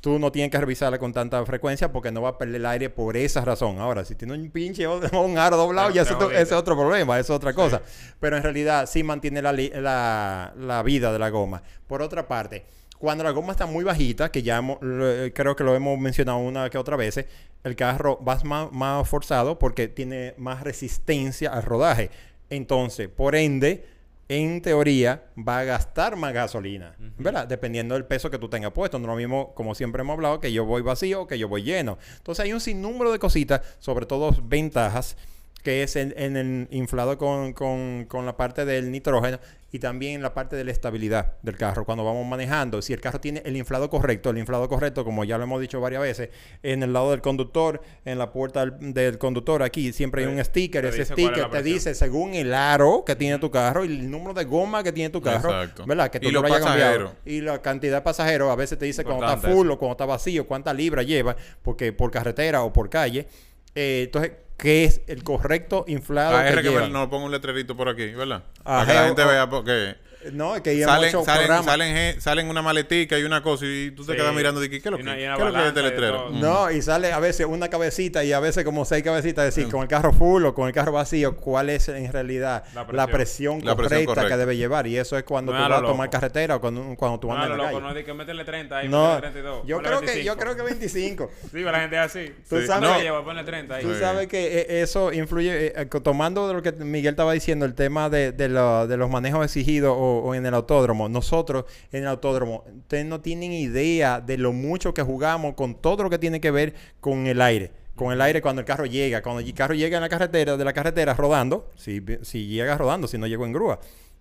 Tú 0.00 0.18
no 0.18 0.32
tienes 0.32 0.50
que 0.50 0.58
revisarla 0.58 0.98
con 0.98 1.12
tanta 1.12 1.44
frecuencia 1.44 1.92
porque 1.92 2.10
no 2.10 2.22
va 2.22 2.30
a 2.30 2.38
perder 2.38 2.56
el 2.56 2.66
aire 2.66 2.88
por 2.90 3.16
esa 3.18 3.44
razón. 3.44 3.78
Ahora, 3.78 4.04
si 4.04 4.14
tiene 4.14 4.32
un 4.34 4.50
pinche 4.50 4.86
o 4.86 4.98
un 5.22 5.36
aro 5.38 5.56
doblado, 5.58 5.90
ya 5.90 6.02
ese 6.02 6.14
es 6.40 6.52
otro 6.52 6.74
problema, 6.76 7.18
es 7.18 7.28
otra 7.28 7.52
cosa. 7.52 7.82
Pero 8.18 8.36
en 8.38 8.42
realidad 8.42 8.86
sí 8.88 9.02
mantiene 9.02 9.42
la, 9.42 9.52
la, 9.52 10.54
la 10.56 10.82
vida 10.82 11.12
de 11.12 11.18
la 11.18 11.28
goma. 11.30 11.62
Por 11.86 12.00
otra 12.00 12.26
parte, 12.26 12.64
cuando 12.98 13.24
la 13.24 13.30
goma 13.30 13.52
está 13.52 13.66
muy 13.66 13.84
bajita, 13.84 14.30
que 14.30 14.42
ya 14.42 14.56
hemos- 14.58 14.78
lo- 14.80 15.10
eh, 15.10 15.32
creo 15.34 15.54
que 15.56 15.64
lo 15.64 15.74
hemos 15.74 15.98
mencionado 15.98 16.38
una 16.38 16.70
que 16.70 16.78
otra 16.78 16.96
vez, 16.96 17.22
el 17.64 17.76
carro 17.76 18.18
va 18.26 18.38
más, 18.44 18.72
más 18.72 19.06
forzado 19.08 19.58
porque 19.58 19.88
tiene 19.88 20.34
más 20.38 20.62
resistencia 20.62 21.50
al 21.52 21.62
rodaje. 21.62 22.10
Entonces, 22.48 23.08
por 23.08 23.36
ende, 23.36 23.84
en 24.32 24.62
teoría, 24.62 25.24
va 25.36 25.58
a 25.58 25.64
gastar 25.64 26.14
más 26.14 26.32
gasolina, 26.32 26.94
¿verdad? 27.18 27.48
Dependiendo 27.48 27.94
del 27.96 28.04
peso 28.04 28.30
que 28.30 28.38
tú 28.38 28.48
tengas 28.48 28.70
puesto. 28.70 28.98
No 29.00 29.06
es 29.06 29.08
lo 29.08 29.16
mismo, 29.16 29.52
como 29.54 29.74
siempre 29.74 30.02
hemos 30.02 30.14
hablado, 30.14 30.38
que 30.38 30.52
yo 30.52 30.64
voy 30.64 30.82
vacío 30.82 31.22
o 31.22 31.26
que 31.26 31.36
yo 31.36 31.48
voy 31.48 31.64
lleno. 31.64 31.98
Entonces, 32.18 32.44
hay 32.44 32.52
un 32.52 32.60
sinnúmero 32.60 33.10
de 33.10 33.18
cositas, 33.18 33.60
sobre 33.80 34.06
todo 34.06 34.30
ventajas, 34.44 35.16
que 35.64 35.82
es 35.82 35.96
en, 35.96 36.14
en 36.16 36.36
el 36.36 36.68
inflado 36.70 37.18
con, 37.18 37.52
con- 37.54 38.04
con 38.06 38.24
la 38.24 38.36
parte 38.36 38.64
del 38.64 38.92
nitrógeno 38.92 39.38
y 39.72 39.78
también 39.78 40.22
la 40.22 40.34
parte 40.34 40.56
de 40.56 40.64
la 40.64 40.72
estabilidad 40.72 41.34
del 41.42 41.56
carro 41.56 41.84
cuando 41.84 42.04
vamos 42.04 42.26
manejando. 42.26 42.82
Si 42.82 42.92
el 42.92 43.00
carro 43.00 43.20
tiene 43.20 43.42
el 43.44 43.56
inflado 43.56 43.88
correcto, 43.88 44.30
el 44.30 44.38
inflado 44.38 44.68
correcto, 44.68 45.04
como 45.04 45.24
ya 45.24 45.38
lo 45.38 45.44
hemos 45.44 45.60
dicho 45.60 45.80
varias 45.80 46.02
veces, 46.02 46.30
en 46.62 46.82
el 46.82 46.92
lado 46.92 47.10
del 47.12 47.20
conductor, 47.20 47.80
en 48.04 48.18
la 48.18 48.32
puerta 48.32 48.66
del, 48.66 48.92
del 48.92 49.18
conductor, 49.18 49.62
aquí 49.62 49.92
siempre 49.92 50.24
hay 50.24 50.32
un 50.32 50.44
sticker. 50.44 50.84
Ese 50.84 51.02
es 51.02 51.08
sticker 51.08 51.50
te 51.50 51.62
dice 51.62 51.94
según 51.94 52.34
el 52.34 52.54
aro 52.54 53.04
que 53.04 53.16
tiene 53.16 53.38
tu 53.38 53.50
carro 53.50 53.84
y 53.84 53.88
el 53.88 54.10
número 54.10 54.34
de 54.34 54.44
goma 54.44 54.82
que 54.82 54.92
tiene 54.92 55.10
tu 55.10 55.20
carro, 55.20 55.50
Exacto. 55.50 55.84
¿verdad? 55.86 56.10
Que 56.10 56.18
Y 56.18 56.20
tú 56.20 56.30
los 56.30 56.42
lo 56.42 56.48
hayas 56.48 56.64
cambiado. 56.64 57.14
Y 57.24 57.40
la 57.40 57.62
cantidad 57.62 57.98
de 57.98 58.02
pasajeros, 58.02 58.50
a 58.50 58.56
veces 58.56 58.78
te 58.78 58.84
dice 58.84 59.04
cuando 59.04 59.26
está 59.26 59.36
full 59.36 59.70
o 59.70 59.78
cuando 59.78 59.92
está 59.92 60.06
vacío, 60.06 60.46
cuántas 60.46 60.74
libras 60.74 61.06
lleva, 61.06 61.36
porque 61.62 61.92
por 61.92 62.10
carretera 62.10 62.62
o 62.62 62.72
por 62.72 62.90
calle. 62.90 63.26
Eh, 63.74 64.02
entonces, 64.06 64.32
¿qué 64.60 64.84
es 64.84 65.00
el 65.06 65.22
correcto 65.22 65.84
inflado 65.88 66.36
Ah, 66.36 66.44
que 66.44 66.62
que 66.62 66.88
nos 66.88 67.08
ponga 67.08 67.24
un 67.26 67.30
letrerito 67.30 67.76
por 67.76 67.88
aquí, 67.88 68.06
¿verdad? 68.12 68.42
Para 68.62 68.86
que 68.86 68.94
la 68.94 69.06
gente 69.06 69.24
vea 69.24 69.48
porque 69.48 69.96
No, 70.32 70.54
es 70.54 70.60
que 70.60 70.76
ya 70.76 70.86
salen, 70.86 71.06
muchos 71.10 71.24
salen, 71.24 71.46
programas. 71.46 71.64
salen, 71.66 72.20
salen 72.20 72.48
una 72.48 72.60
maletica 72.62 73.18
y 73.18 73.22
una 73.24 73.42
cosa 73.42 73.64
y 73.66 73.90
tú 73.92 74.04
te 74.04 74.12
Sí. 74.12 74.18
quedas 74.18 74.34
mirando 74.34 74.62
y 74.62 74.68
dices, 74.68 74.82
¿qué 74.82 74.88
es 74.88 74.92
lo 74.92 74.98
Y 75.00 75.02
que, 75.04 75.10
y 75.10 75.14
¿qué 75.14 75.32
es 75.32 75.38
lo 75.38 75.52
que 75.52 75.58
es 75.60 75.66
este 75.68 75.80
y 75.80 75.82
letrero? 75.82 76.30
Mm. 76.30 76.40
No, 76.40 76.70
y 76.70 76.82
sale 76.82 77.12
a 77.12 77.18
veces 77.20 77.46
una 77.46 77.68
cabecita 77.68 78.22
y 78.22 78.32
a 78.32 78.40
veces 78.40 78.64
como 78.64 78.84
seis 78.84 79.02
cabecitas, 79.02 79.46
es 79.48 79.54
decir, 79.54 79.70
con 79.72 79.80
el 79.82 79.88
carro 79.88 80.12
full 80.12 80.44
o 80.44 80.54
con 80.54 80.66
el 80.68 80.74
carro 80.74 80.92
vacío, 80.92 81.36
cuál 81.36 81.70
es 81.70 81.88
en 81.88 82.12
realidad 82.12 82.64
La 82.74 82.80
la 82.92 83.06
presión. 83.06 83.10
presión, 83.10 83.60
La 83.64 83.76
presión 83.76 83.76
correcta, 83.76 84.00
que 84.00 84.06
correcta. 84.06 84.36
debe 84.36 84.56
llevar. 84.56 84.86
Y 84.86 84.98
eso 84.98 85.16
es 85.16 85.24
cuando 85.24 85.52
No 85.52 85.58
tú 85.58 85.64
a 85.64 85.68
vas 85.68 85.78
a 85.78 85.82
tomar 85.82 86.06
loco. 86.08 86.10
carretera 86.12 86.56
o 86.56 86.60
cuando, 86.60 86.94
cuando 86.96 87.18
tú 87.20 87.28
No, 87.28 87.34
andas 87.34 87.48
lo 87.48 87.54
en 87.54 87.58
la 87.58 87.64
loco, 87.64 87.74
calle. 87.76 87.82
no 87.82 87.88
es 87.88 87.94
de 87.94 88.04
que 88.04 88.14
métele 88.14 88.44
30 88.44 88.76
ahí, 88.78 88.88
No, 88.88 89.06
métele 89.14 89.20
32. 89.32 89.66
yo 89.66 89.78
creo 89.78 90.00
que 90.00 90.06
25. 90.06 90.26
yo 90.26 90.36
creo 90.38 90.56
que 90.56 90.62
25. 90.62 91.30
Sí, 91.42 91.48
pero 91.52 91.72
la 91.72 91.80
gente 91.80 91.96
es 91.96 92.02
así. 92.02 92.34
Tú 92.48 92.60
Sí. 92.60 92.66
sabes, 92.66 92.88
No. 92.90 93.00
Lleva, 93.00 93.24
ponle 93.24 93.42
30 93.44 93.76
ahí. 93.76 93.82
Tú 93.84 93.94
sabes 93.94 94.26
que 94.28 94.58
eh, 94.68 94.82
eso 94.82 95.12
influye, 95.14 95.68
eh, 95.68 95.72
eh, 95.76 95.86
tomando 96.02 96.46
de 96.46 96.54
lo 96.54 96.62
que 96.62 96.72
Miguel 96.72 97.12
estaba 97.14 97.32
diciendo, 97.32 97.64
el 97.64 97.74
tema 97.74 98.10
de, 98.10 98.32
de 98.32 98.48
los 98.50 99.08
manejos 99.10 99.44
exigidos 99.46 99.94
o, 99.96 100.09
o 100.18 100.34
en 100.34 100.46
el 100.46 100.54
autódromo. 100.54 101.08
Nosotros 101.08 101.64
en 101.92 102.02
el 102.02 102.08
autódromo, 102.08 102.64
ustedes 102.66 103.06
no 103.06 103.20
tienen 103.20 103.52
idea 103.52 104.20
de 104.20 104.38
lo 104.38 104.52
mucho 104.52 104.94
que 104.94 105.02
jugamos 105.02 105.54
con 105.54 105.74
todo 105.74 106.02
lo 106.04 106.10
que 106.10 106.18
tiene 106.18 106.40
que 106.40 106.50
ver 106.50 106.74
con 107.00 107.26
el 107.26 107.40
aire. 107.40 107.72
Con 107.94 108.12
el 108.12 108.20
aire 108.20 108.40
cuando 108.40 108.60
el 108.60 108.66
carro 108.66 108.86
llega. 108.86 109.22
Cuando 109.22 109.40
el 109.40 109.54
carro 109.54 109.74
llega 109.74 109.96
en 109.96 110.02
la 110.02 110.08
carretera, 110.08 110.56
de 110.56 110.64
la 110.64 110.72
carretera 110.72 111.14
rodando, 111.14 111.70
si, 111.76 112.02
si 112.22 112.46
llega 112.46 112.76
rodando, 112.78 113.06
si 113.06 113.18
no 113.18 113.26
llegó 113.26 113.44
en 113.44 113.52
grúa. 113.52 113.80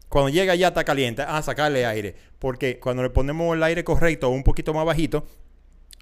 Cuando 0.09 0.29
llega 0.29 0.55
ya 0.55 0.69
está 0.69 0.83
caliente, 0.83 1.21
a 1.21 1.41
sacarle 1.41 1.85
aire. 1.85 2.15
Porque 2.39 2.79
cuando 2.79 3.03
le 3.03 3.09
ponemos 3.09 3.55
el 3.55 3.63
aire 3.63 3.83
correcto 3.83 4.27
o 4.27 4.31
un 4.31 4.43
poquito 4.43 4.73
más 4.73 4.85
bajito, 4.85 5.25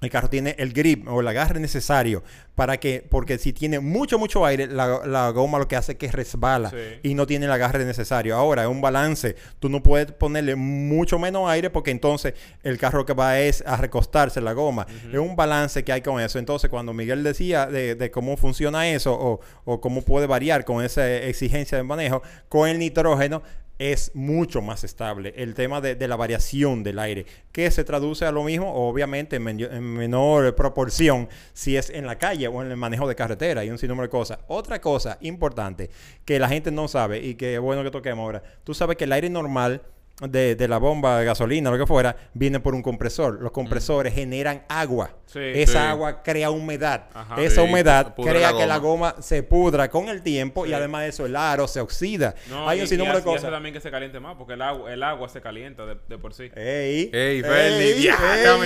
el 0.00 0.10
carro 0.10 0.28
tiene 0.30 0.54
el 0.58 0.72
grip 0.72 1.08
o 1.08 1.20
el 1.20 1.26
agarre 1.28 1.58
necesario 1.58 2.22
para 2.54 2.76
que, 2.78 3.04
porque 3.08 3.36
si 3.38 3.52
tiene 3.52 3.80
mucho, 3.80 4.18
mucho 4.18 4.44
aire, 4.46 4.66
la, 4.68 5.00
la 5.06 5.30
goma 5.30 5.58
lo 5.58 5.66
que 5.66 5.74
hace 5.76 5.92
es 5.92 5.98
que 5.98 6.10
resbala 6.10 6.70
Sí. 6.70 6.76
y 7.02 7.14
no 7.14 7.26
tiene 7.26 7.46
el 7.46 7.52
agarre 7.52 7.84
necesario. 7.84 8.36
Ahora, 8.36 8.62
es 8.62 8.68
un 8.68 8.80
balance. 8.80 9.34
Tú 9.58 9.68
no 9.68 9.82
puedes 9.82 10.10
ponerle 10.12 10.54
mucho 10.56 11.18
menos 11.18 11.48
aire 11.50 11.70
porque 11.70 11.90
entonces 11.90 12.34
el 12.62 12.78
carro 12.78 13.04
que 13.06 13.12
va 13.14 13.38
es 13.40 13.62
a 13.66 13.76
recostarse 13.76 14.40
la 14.40 14.52
goma. 14.52 14.86
Es 15.12 15.18
un 15.18 15.34
balance 15.36 15.82
que 15.84 15.92
hay 15.92 16.00
con 16.02 16.20
eso. 16.20 16.38
Entonces, 16.38 16.68
cuando 16.70 16.92
Miguel 16.92 17.22
decía 17.24 17.66
de, 17.66 17.94
de 17.94 18.10
cómo 18.10 18.36
funciona 18.36 18.88
eso 18.88 19.12
o, 19.18 19.40
o 19.64 19.80
cómo 19.80 20.02
puede 20.02 20.26
variar 20.26 20.64
con 20.64 20.84
esa 20.84 21.08
exigencia 21.16 21.76
de 21.78 21.84
manejo, 21.84 22.22
con 22.48 22.68
el 22.68 22.78
nitrógeno 22.78 23.42
es 23.78 24.10
mucho 24.14 24.60
más 24.60 24.84
estable. 24.84 25.34
El 25.36 25.54
tema 25.54 25.80
de, 25.80 25.94
de 25.94 26.08
la 26.08 26.16
variación 26.16 26.82
del 26.82 26.98
aire, 26.98 27.26
que 27.52 27.70
se 27.70 27.84
traduce 27.84 28.24
a 28.24 28.32
lo 28.32 28.44
mismo, 28.44 28.72
obviamente 28.74 29.36
en, 29.36 29.48
en 29.48 29.82
menor 29.82 30.54
proporción, 30.54 31.28
si 31.52 31.76
es 31.76 31.90
en 31.90 32.06
la 32.06 32.18
calle 32.18 32.48
o 32.48 32.62
en 32.62 32.70
el 32.70 32.76
manejo 32.76 33.08
de 33.08 33.14
carretera 33.14 33.64
y 33.64 33.70
un 33.70 33.78
sinnúmero 33.78 34.04
de 34.04 34.10
cosas. 34.10 34.38
Otra 34.48 34.80
cosa 34.80 35.18
importante 35.20 35.90
que 36.24 36.38
la 36.38 36.48
gente 36.48 36.70
no 36.70 36.88
sabe 36.88 37.24
y 37.24 37.34
que 37.34 37.54
es 37.54 37.60
bueno 37.60 37.82
que 37.82 37.90
toquemos 37.90 38.24
ahora, 38.24 38.42
tú 38.64 38.74
sabes 38.74 38.96
que 38.96 39.04
el 39.04 39.12
aire 39.12 39.30
normal 39.30 39.82
de, 40.20 40.56
de 40.56 40.68
la 40.68 40.78
bomba 40.78 41.18
de 41.20 41.24
gasolina 41.24 41.70
o 41.70 41.72
lo 41.72 41.78
que 41.78 41.86
fuera, 41.86 42.16
viene 42.34 42.58
por 42.60 42.74
un 42.74 42.82
compresor. 42.82 43.40
Los 43.40 43.52
compresores 43.52 44.12
generan 44.14 44.64
agua. 44.68 45.10
Sí. 45.26 45.38
Esa 45.42 45.72
Sí. 45.72 45.78
agua 45.88 46.22
crea 46.22 46.50
humedad. 46.50 47.04
Ajá. 47.14 47.36
Esa 47.40 47.62
Sí, 47.62 47.68
humedad 47.68 48.14
crea 48.16 48.50
la 48.52 48.58
que 48.58 48.66
la 48.66 48.78
goma. 48.78 49.14
se 49.20 49.42
pudra 49.42 49.88
con 49.90 50.08
el 50.08 50.22
tiempo 50.22 50.64
y 50.66 50.72
además 50.72 51.02
de 51.02 51.08
eso 51.08 51.26
el 51.26 51.36
aro 51.36 51.68
se 51.68 51.80
oxida. 51.80 52.34
No, 52.48 52.68
Hay 52.68 52.78
y- 52.78 52.82
un 52.82 52.88
sinnúmero 52.88 53.14
de 53.16 53.20
hace- 53.20 53.28
y 53.28 53.32
hace 53.34 53.38
cosas. 53.42 53.52
también 53.54 53.74
que 53.74 53.80
se 53.80 53.90
caliente 53.90 54.18
más, 54.20 54.36
porque 54.36 54.54
el 54.54 54.62
agua, 54.62 54.92
el 54.92 55.02
agua 55.02 55.28
se 55.28 55.40
calienta 55.40 55.84
de, 55.86 55.96
de 56.08 56.18
por 56.18 56.32
sí. 56.34 56.50
Ey, 56.56 57.10
Ey, 57.12 58.02
ya, 58.02 58.16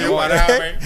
guarabe. 0.09 0.79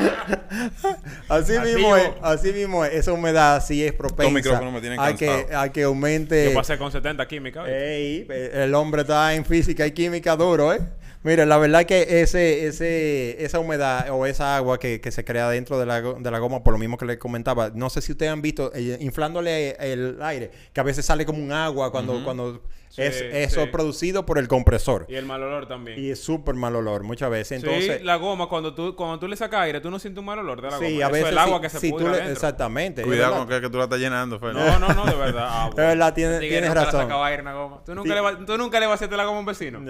Así 1.28 1.58
mismo 1.58 1.96
es, 1.96 2.10
así 2.22 2.52
mismo 2.52 2.84
es. 2.84 2.92
Esa 2.94 3.12
humedad 3.12 3.62
sí 3.64 3.84
es 3.84 3.92
propensa. 3.92 4.32
micrófonos 4.32 4.72
me 4.72 4.80
tienen 4.80 4.98
hay 5.00 5.14
que, 5.14 5.46
hay 5.54 5.70
que 5.70 5.82
aumente. 5.84 6.46
Yo 6.50 6.54
pasé 6.54 6.76
con 6.78 6.90
70 6.90 7.26
químicas. 7.28 7.64
¿oíste? 7.64 7.96
Ey, 7.96 8.26
el 8.62 8.74
hombre 8.74 9.04
en 9.10 9.44
física 9.44 9.86
y 9.86 9.92
química 9.92 10.36
duro, 10.36 10.72
¿eh? 10.72 10.80
Mire, 11.22 11.44
la 11.44 11.58
verdad 11.58 11.84
que 11.84 12.22
ese, 12.22 12.66
ese, 12.66 13.44
esa 13.44 13.58
humedad 13.58 14.08
o 14.10 14.24
esa 14.24 14.56
agua 14.56 14.78
que, 14.78 15.00
que 15.02 15.10
se 15.12 15.22
crea 15.24 15.50
dentro 15.50 15.78
de 15.78 15.84
la, 15.84 16.00
de 16.00 16.30
la 16.30 16.38
goma, 16.38 16.62
por 16.62 16.72
lo 16.72 16.78
mismo 16.78 16.96
que 16.96 17.04
le 17.04 17.18
comentaba, 17.18 17.70
no 17.74 17.90
sé 17.90 18.00
si 18.00 18.12
ustedes 18.12 18.32
han 18.32 18.40
visto, 18.40 18.72
eh, 18.74 18.96
inflándole 19.00 19.76
el 19.80 20.16
aire, 20.22 20.50
que 20.72 20.80
a 20.80 20.82
veces 20.82 21.04
sale 21.04 21.26
como 21.26 21.38
un 21.42 21.52
agua 21.52 21.92
cuando, 21.92 22.24
cuando 22.24 22.62
Sí, 22.88 23.02
es 23.02 23.20
eso 23.20 23.60
sí. 23.60 23.60
es 23.60 23.68
producido 23.68 24.26
por 24.26 24.36
el 24.36 24.48
compresor. 24.48 25.06
Y 25.08 25.14
el 25.14 25.24
mal 25.24 25.40
olor 25.44 25.68
también. 25.68 25.96
Y 25.96 26.10
es 26.10 26.20
súper 26.20 26.56
mal 26.56 26.74
olor 26.74 27.04
muchas 27.04 27.30
veces. 27.30 27.62
Entonces, 27.62 27.98
sí, 27.98 28.04
la 28.04 28.16
goma, 28.16 28.48
cuando 28.48 28.74
tú, 28.74 28.96
cuando 28.96 29.16
tú 29.20 29.28
le 29.28 29.36
sacas 29.36 29.60
aire, 29.60 29.80
tú 29.80 29.92
no 29.92 30.00
sientes 30.00 30.18
un 30.18 30.24
mal 30.24 30.40
olor 30.40 30.60
de 30.60 30.70
la 30.70 30.76
goma. 30.76 30.88
sí, 30.88 31.00
a 31.00 31.04
Eso 31.04 31.12
veces 31.12 31.26
es 31.26 31.32
el 31.32 31.38
agua 31.38 31.56
sí, 31.58 31.62
que 31.62 31.68
se 31.68 31.78
sí, 31.78 31.90
pudre 31.92 32.04
tú 32.04 32.10
le- 32.10 32.16
adentro. 32.16 32.32
Exactamente. 32.32 33.02
Cuidado 33.02 33.36
con 33.38 33.48
que, 33.48 33.60
que 33.60 33.70
tú 33.70 33.78
la 33.78 33.84
estás 33.84 34.00
llenando, 34.00 34.40
Fernie. 34.40 34.60
No, 34.60 34.78
no, 34.80 34.88
no, 34.92 35.04
de 35.06 35.14
verdad. 35.14 35.46
Ah, 35.48 35.68
Es 35.70 35.76
verdad, 35.76 36.14
tienes 36.14 36.40
le 36.40 36.60
razón. 36.74 37.12
aire 37.12 37.38
a 37.38 37.42
una 37.42 37.52
goma. 37.54 37.82
¿Tú 37.84 37.94
nunca, 37.94 38.08
Sí. 38.08 38.14
le, 38.14 38.20
va- 38.22 38.44
tú 38.44 38.58
nunca 38.58 38.80
le 38.80 38.86
vas 38.86 38.92
a 38.92 38.94
hacerte 38.96 39.16
la 39.16 39.24
goma 39.24 39.36
a 39.36 39.40
un 39.40 39.46
vecino. 39.46 39.80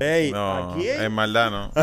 Eh. 0.00 0.24
Ey, 0.24 0.32
No, 0.32 0.72
¿a 0.72 0.74
quién? 0.74 1.00
en 1.02 1.12
maldad, 1.12 1.50
no. 1.50 1.70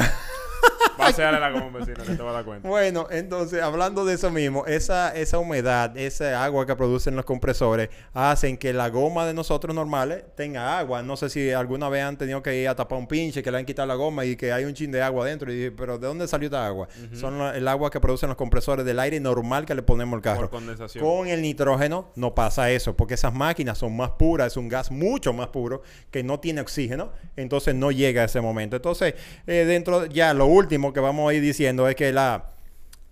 Va 1.00 1.06
a 1.06 1.10
hacerle 1.10 1.40
la 1.40 1.50
goma 1.52 1.64
a 1.64 1.68
un 1.68 1.74
vecino, 1.74 2.04
que 2.04 2.16
te 2.16 2.22
vas 2.22 2.32
a 2.32 2.34
dar 2.34 2.46
cuenta. 2.46 2.68
Bueno, 2.68 3.08
entonces, 3.10 3.62
hablando 3.62 4.06
de 4.06 4.16
eso 4.16 4.30
mismo, 4.32 4.66
esa, 4.66 5.16
esa 5.16 5.38
humedad, 5.40 5.96
esa 5.98 6.44
agua 6.44 6.66
que 6.66 6.76
producen 6.76 7.16
los 7.16 7.26
compresores, 7.26 7.90
hacen 8.14 8.58
que 8.58 8.74
la 8.74 8.90
goma 8.90 9.26
de 9.26 9.34
nosotros 9.34 9.74
normales 9.76 10.24
tenga 10.36 10.78
agua. 10.80 11.02
No 11.04 11.16
sé 11.18 11.30
si 11.30 11.52
alguna 11.52 11.90
vez 11.90 12.04
han 12.04 12.18
tenido 12.18 12.44
que 12.44 12.56
ir 12.62 12.68
a 12.68 12.76
tapar 12.76 13.00
un 13.00 13.08
pinche, 13.08 13.42
que 13.42 13.52
le 13.52 13.58
han 13.60 13.66
quitado 13.66 13.88
la 13.88 13.96
goma 13.96 14.26
y 14.26 14.36
que 14.36 14.52
hay 14.52 14.66
un 14.66 14.74
chin 14.74 14.92
de 14.92 15.02
agua 15.02 15.26
dentro. 15.26 15.52
Y 15.52 15.56
dije, 15.56 15.72
pero 15.72 15.98
¿de 15.98 16.08
dónde 16.08 16.28
salió 16.28 16.48
esta 16.48 16.66
agua? 16.68 16.88
Son 17.14 17.38
la- 17.38 17.56
el 17.56 17.68
agua 17.68 17.90
que 17.90 18.00
producen 18.00 18.28
los 18.30 18.38
compresores 18.38 18.86
del 18.86 19.00
aire 19.00 19.20
normal 19.20 19.66
que 19.66 19.76
le 19.76 19.82
ponemos 19.84 20.16
al 20.18 20.22
carro. 20.22 20.42
Por 20.42 20.50
condensación. 20.50 21.04
Con 21.04 21.28
el 21.28 21.42
nitrógeno 21.42 22.12
no 22.16 22.36
pasa 22.36 22.70
eso, 22.72 22.96
porque 22.96 23.14
esas 23.14 23.34
máquinas 23.34 23.78
son 23.78 23.96
más 23.96 24.12
puras, 24.12 24.48
es 24.48 24.58
un 24.58 24.68
gas 24.70 24.92
mucho 24.92 25.34
más 25.34 25.48
puro 25.48 25.82
que 26.12 26.24
no 26.24 26.40
tiene 26.40 26.62
oxígeno, 26.62 27.12
entonces 27.36 27.76
no 27.76 27.92
llega 27.92 28.22
a 28.24 28.26
ese 28.26 28.42
momento. 28.42 28.76
Entonces, 28.76 29.14
eh, 29.48 29.66
dentro, 29.66 30.06
ya 30.06 30.34
lo 30.34 30.46
último 30.46 30.89
que 30.94 31.00
vamos 31.00 31.30
a 31.30 31.34
ir 31.34 31.42
diciendo 31.42 31.88
es 31.88 31.96
que 31.96 32.12
la, 32.14 32.50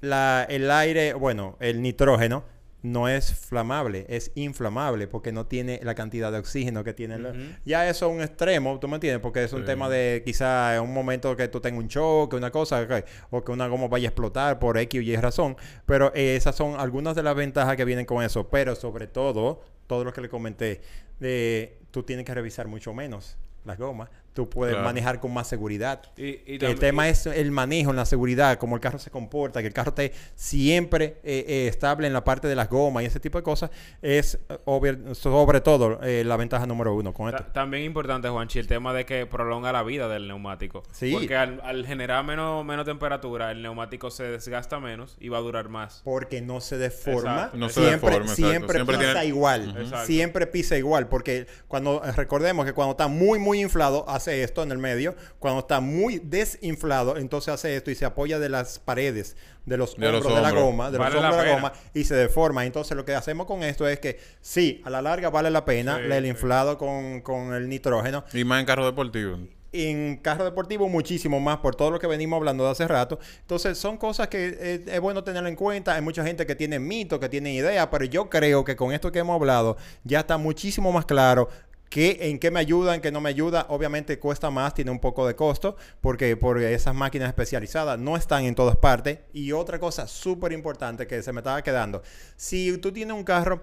la, 0.01 0.46
el 0.50 0.69
aire, 0.72 1.13
bueno, 1.13 1.57
el 1.60 1.81
nitrógeno 1.81 2.43
no 2.84 3.10
es 3.10 3.34
flamable, 3.34 4.05
es 4.07 4.31
inflamable 4.36 5.07
porque 5.07 5.31
no 5.31 5.46
tiene 5.48 5.79
la 5.84 5.96
cantidad 5.96 6.31
de 6.31 6.38
oxígeno 6.38 6.84
que 6.84 6.93
tiene. 6.93 7.17
Ya 7.65 7.89
eso 7.89 8.07
es 8.07 8.15
un 8.15 8.22
extremo, 8.22 8.79
¿tú 8.79 8.88
me 8.88 8.96
entiendes? 8.96 9.19
Porque 9.19 9.43
es 9.43 9.51
un 9.51 9.62
Sí. 9.62 9.65
tema 9.65 9.89
de 9.89 10.22
quizá 10.24 10.75
en 10.75 10.84
un 10.84 10.93
momento 10.93 11.36
que 11.36 11.48
tú 11.48 11.60
tengas 11.60 11.81
un 11.81 11.89
choque, 11.89 12.36
una 12.36 12.51
cosa, 12.51 12.88
o 13.31 13.43
que 13.43 13.51
una 13.51 13.67
goma 13.67 13.88
vaya 13.88 14.07
a 14.07 14.12
explotar 14.12 14.60
por 14.60 14.77
X 14.77 15.00
o 15.00 15.03
Y 15.03 15.15
razón. 15.17 15.57
Pero 15.86 16.13
eh, 16.15 16.36
esas 16.38 16.55
son 16.55 16.79
algunas 16.79 17.15
de 17.15 17.24
las 17.24 17.36
ventajas 17.36 17.75
que 17.75 17.84
vienen 17.84 18.05
con 18.05 18.24
eso. 18.24 18.48
Pero 18.48 18.75
sobre 18.75 19.07
todo, 19.07 19.62
todo 19.88 20.05
lo 20.05 20.13
que 20.13 20.22
le 20.22 20.29
comenté, 20.29 20.79
de, 21.19 21.79
tú 21.91 22.03
tienes 22.03 22.25
que 22.25 22.34
revisar 22.36 22.67
mucho 22.67 22.93
menos 22.93 23.38
las 23.65 23.77
gomas. 23.77 24.10
Tú 24.38 24.48
puedes 24.48 24.75
Claro. 24.75 24.86
manejar 24.88 25.20
con 25.20 25.34
más 25.34 25.48
seguridad. 25.48 26.00
Y, 26.15 26.41
y 26.46 26.60
Que 26.60 26.67
el 26.67 26.77
tema 26.77 27.10
es 27.10 27.25
el 27.25 27.50
manejo 27.50 27.89
en 27.89 27.96
la 27.96 28.06
seguridad, 28.06 28.60
cómo 28.60 28.75
el 28.75 28.82
carro 28.82 29.00
se 29.00 29.10
comporta, 29.10 29.62
que 29.62 29.67
el 29.67 29.74
carro 29.74 29.89
esté 29.89 30.13
siempre 30.36 31.17
eh, 31.24 31.44
eh, 31.48 31.67
estable 31.67 32.06
en 32.06 32.13
la 32.13 32.24
parte 32.24 32.48
de 32.48 32.53
las 32.56 32.70
gomas 32.70 33.01
y 33.01 33.08
ese 33.08 33.20
tipo 33.20 33.39
de 33.39 33.44
cosas, 33.44 33.72
es 34.03 34.38
eh, 34.48 35.06
sobre 35.15 35.62
todo 35.62 36.00
eh, 36.03 36.24
la 36.24 36.38
ventaja 36.38 36.67
número 36.67 36.94
uno 36.94 37.15
con 37.15 37.29
esto. 37.29 37.44
Ta- 37.46 37.51
También 37.53 37.84
importante, 37.84 38.29
Juanchi, 38.29 38.60
el 38.60 38.67
tema 38.67 38.94
de 38.94 39.08
que 39.08 39.25
prolonga 39.25 39.72
la 39.72 39.82
vida 39.82 40.08
del 40.08 40.27
neumático. 40.27 40.84
Sí. 40.91 41.12
Porque 41.13 41.36
al, 41.36 41.60
al 41.63 41.86
generar 41.88 42.24
menos, 42.24 42.63
menos 42.63 42.86
temperatura, 42.86 43.51
el 43.51 43.63
neumático 43.63 44.12
se 44.12 44.24
desgasta 44.24 44.79
menos 44.79 45.17
y 45.20 45.29
va 45.29 45.39
a 45.39 45.41
durar 45.41 45.67
más. 45.70 46.01
Porque 46.03 46.41
no 46.41 46.62
se 46.62 46.77
deforma. 46.77 47.34
Exacto. 47.36 47.58
No 47.58 47.70
se 47.70 47.82
siempre 47.82 48.10
deforma, 48.12 48.36
siempre, 48.36 48.75
Siempre 48.77 48.98
pisa 48.98 49.12
tiene- 49.13 49.25
igual. 49.25 49.88
Siempre 50.06 50.46
pisa 50.46 50.77
igual. 50.77 51.08
Porque 51.10 51.48
cuando 51.67 52.03
recordemos 52.15 52.65
que 52.67 52.74
cuando 52.74 52.91
está 52.91 53.08
muy, 53.08 53.39
muy 53.39 53.62
inflado, 53.62 54.06
hace 54.08 54.26
esto 54.31 54.63
en 54.63 54.72
el 54.72 54.77
medio. 54.77 55.15
Cuando 55.39 55.62
está 55.62 55.79
muy 55.79 56.19
desinflado, 56.19 57.17
entonces 57.17 57.53
hace 57.53 57.75
esto 57.75 57.91
y 57.91 57.96
se 57.96 58.05
apoya 58.05 58.39
de 58.39 58.50
las 58.50 58.79
paredes, 58.79 59.36
de 59.65 59.77
los 59.77 59.96
De 59.96 60.12
los 60.12 60.25
hombros 60.25 60.36
de 60.36 60.41
la 60.41 60.51
goma, 60.51 60.91
de 60.91 60.98
Vale 60.98 61.15
los 61.15 61.24
hombros 61.24 61.41
de 61.41 61.48
la 61.50 61.55
goma 61.55 61.74
y 61.93 62.03
se 62.03 62.15
deforma. 62.15 62.65
Entonces 62.65 62.96
lo 62.96 63.05
que 63.05 63.15
hacemos 63.15 63.48
con 63.48 63.63
esto 63.63 63.88
es 63.88 64.00
que 64.00 64.19
sí, 64.41 64.81
a 64.86 64.89
la 64.89 65.01
larga 65.01 65.29
vale 65.29 65.50
la 65.51 65.65
pena 65.65 65.98
Sí, 65.98 66.12
el 66.12 66.24
sí. 66.24 66.29
inflado 66.29 66.77
con, 66.77 67.22
con 67.22 67.53
el 67.53 67.67
nitrógeno. 67.69 68.24
Y 68.34 68.43
más 68.43 68.60
en 68.60 68.65
carro 68.65 68.86
deportivo. 68.86 69.38
En 69.74 70.15
carro 70.17 70.46
deportivo 70.46 70.88
muchísimo 70.88 71.41
más 71.41 71.57
por 71.57 71.75
todo 71.75 71.91
lo 71.91 72.00
que 72.00 72.07
venimos 72.07 72.38
hablando 72.38 72.63
de 72.63 72.72
hace 72.72 72.88
rato. 72.88 73.19
Entonces 73.41 73.77
son 73.77 73.98
cosas 73.98 74.29
que 74.29 74.57
eh, 74.60 74.84
es 74.88 75.00
bueno 75.01 75.24
tenerlo 75.25 75.50
en 75.50 75.55
cuenta. 75.57 75.93
Hay 75.96 76.01
mucha 76.01 76.24
gente 76.24 76.46
que 76.46 76.55
tiene 76.55 76.79
mitos, 76.79 77.19
que 77.19 77.27
tiene 77.27 77.53
ideas, 77.53 77.88
pero 77.91 78.05
yo 78.05 78.29
creo 78.29 78.63
que 78.63 78.77
con 78.77 78.93
esto 78.93 79.12
que 79.12 79.19
hemos 79.19 79.36
hablado 79.36 79.75
ya 80.05 80.22
está 80.22 80.38
muchísimo 80.38 80.91
más 80.93 81.05
claro. 81.05 81.50
Que 81.89 82.17
en 82.22 82.39
qué 82.39 82.51
me 82.51 82.60
ayuda, 82.60 82.96
en 82.96 83.01
qué 83.01 83.12
no 83.12 83.22
me 83.22 83.29
ayuda. 83.29 83.65
Obviamente 83.70 84.20
cuesta 84.20 84.50
más, 84.50 84.74
tiene 84.74 84.91
un 84.91 85.00
poco 85.00 85.27
de 85.27 85.36
costo, 85.36 85.75
porque, 86.01 86.36
porque 86.38 86.74
esas 86.74 86.96
máquinas 86.96 87.29
especializadas 87.29 88.00
no 88.00 88.17
están 88.17 88.46
en 88.46 88.56
todas 88.56 88.75
partes. 88.75 89.20
Y 89.34 89.51
otra 89.51 89.79
cosa 89.79 90.08
súper 90.08 90.51
importante 90.51 91.08
que 91.08 91.22
se 91.22 91.34
me 91.34 91.39
estaba 91.39 91.62
quedando, 91.62 92.01
si 92.36 92.77
tú 92.77 92.91
tienes 92.91 93.15
un 93.15 93.24
carro 93.24 93.62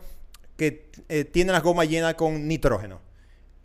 que 0.57 0.91
eh, 1.09 1.25
tiene 1.25 1.53
las 1.53 1.63
gomas 1.63 1.89
llenas 1.89 2.15
con 2.15 2.47
nitrógeno, 2.47 3.01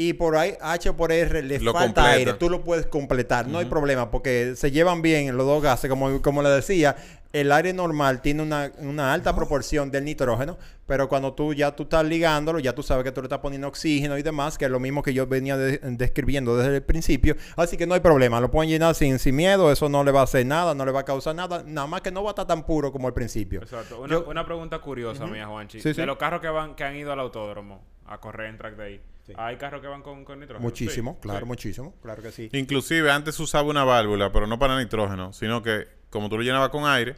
y 0.02 0.14
por 0.14 0.38
ahí 0.38 0.54
H 0.62 0.94
por 0.94 1.12
R 1.12 1.44
le 1.44 1.60
Lo 1.60 1.74
falta 1.74 1.88
completa. 1.88 2.12
aire, 2.12 2.34
tú 2.36 2.50
lo 2.50 2.64
puedes 2.64 2.86
completar, 2.86 3.48
no 3.50 3.58
hay 3.58 3.66
problema, 3.66 4.10
porque 4.10 4.54
se 4.56 4.72
llevan 4.72 5.02
bien 5.02 5.36
los 5.36 5.46
dos 5.46 5.62
gases, 5.62 5.90
como, 5.90 6.22
como 6.22 6.42
le 6.42 6.48
decía, 6.50 6.96
el 7.34 7.52
aire 7.52 7.74
normal 7.74 8.22
tiene 8.22 8.42
una, 8.42 8.72
una 8.80 9.12
alta 9.14 9.36
proporción 9.36 9.92
del 9.92 10.06
nitrógeno, 10.06 10.58
pero 10.88 11.10
cuando 11.10 11.34
tú 11.34 11.54
ya 11.54 11.76
tú 11.76 11.84
estás 11.84 12.06
ligándolo, 12.06 12.60
ya 12.60 12.74
tú 12.74 12.82
sabes 12.82 13.04
que 13.04 13.12
tú 13.12 13.20
le 13.22 13.26
estás 13.26 13.40
poniendo 13.40 13.68
oxígeno 13.68 14.18
y 14.18 14.24
demás, 14.24 14.58
que 14.58 14.66
es 14.66 14.72
lo 14.72 14.80
mismo 14.80 15.04
que 15.04 15.14
yo 15.14 15.28
venía 15.28 15.58
de- 15.58 15.80
describiendo 15.84 16.56
desde 16.56 16.78
el 16.78 16.82
principio, 16.82 17.36
así 17.58 17.76
que 17.76 17.86
no 17.86 17.94
hay 17.94 18.00
problema, 18.00 18.40
lo 18.40 18.50
pueden 18.50 18.70
llenar 18.70 18.96
sin, 18.96 19.20
sin 19.20 19.36
miedo, 19.36 19.70
eso 19.70 19.90
no 19.90 20.06
le 20.06 20.12
va 20.14 20.22
a 20.22 20.24
hacer 20.24 20.46
nada, 20.46 20.74
no 20.74 20.86
le 20.86 20.94
va 20.94 21.02
a 21.02 21.06
causar 21.06 21.36
nada, 21.36 21.62
nada 21.68 21.88
más 21.88 22.00
que 22.00 22.10
no 22.10 22.24
va 22.24 22.30
a 22.30 22.32
estar 22.32 22.48
tan 22.48 22.66
puro 22.66 22.94
como 22.94 23.08
al 23.10 23.14
principio. 23.14 23.60
Exacto. 23.62 24.00
Una, 24.00 24.10
Yo- 24.12 24.26
una 24.30 24.46
pregunta 24.46 24.80
curiosa, 24.80 25.28
mía, 25.28 25.46
Juanchi. 25.46 25.82
Sí, 25.82 25.94
sí. 25.94 26.00
De 26.00 26.08
los 26.08 26.16
carros 26.18 26.40
que 26.40 26.48
van 26.48 26.74
que 26.76 26.86
han 26.86 26.96
ido 26.96 27.12
al 27.12 27.20
autódromo 27.20 27.84
a 28.08 28.18
correr 28.20 28.48
en 28.50 28.58
track 28.58 28.76
day, 28.78 29.02
Sí. 29.30 29.36
¿hay 29.38 29.56
carros 29.58 29.82
que 29.82 29.88
van 29.88 30.02
con, 30.02 30.24
con 30.26 30.40
nitrógeno? 30.40 30.64
Muchísimo, 30.68 31.14
Sí, 31.14 31.20
claro, 31.22 31.40
sí. 31.42 31.46
muchísimo, 31.46 31.96
claro 32.02 32.22
que 32.22 32.32
sí. 32.32 32.50
Inclusive 32.54 33.12
antes 33.12 33.36
se 33.36 33.44
usaba 33.44 33.68
una 33.70 33.84
válvula, 33.84 34.32
pero 34.32 34.48
no 34.48 34.58
para 34.60 34.78
nitrógeno, 34.80 35.34
sino 35.34 35.62
que 35.64 35.88
como 36.10 36.30
tú 36.30 36.38
lo 36.38 36.44
llenabas 36.44 36.70
con 36.70 36.86
aire, 36.86 37.16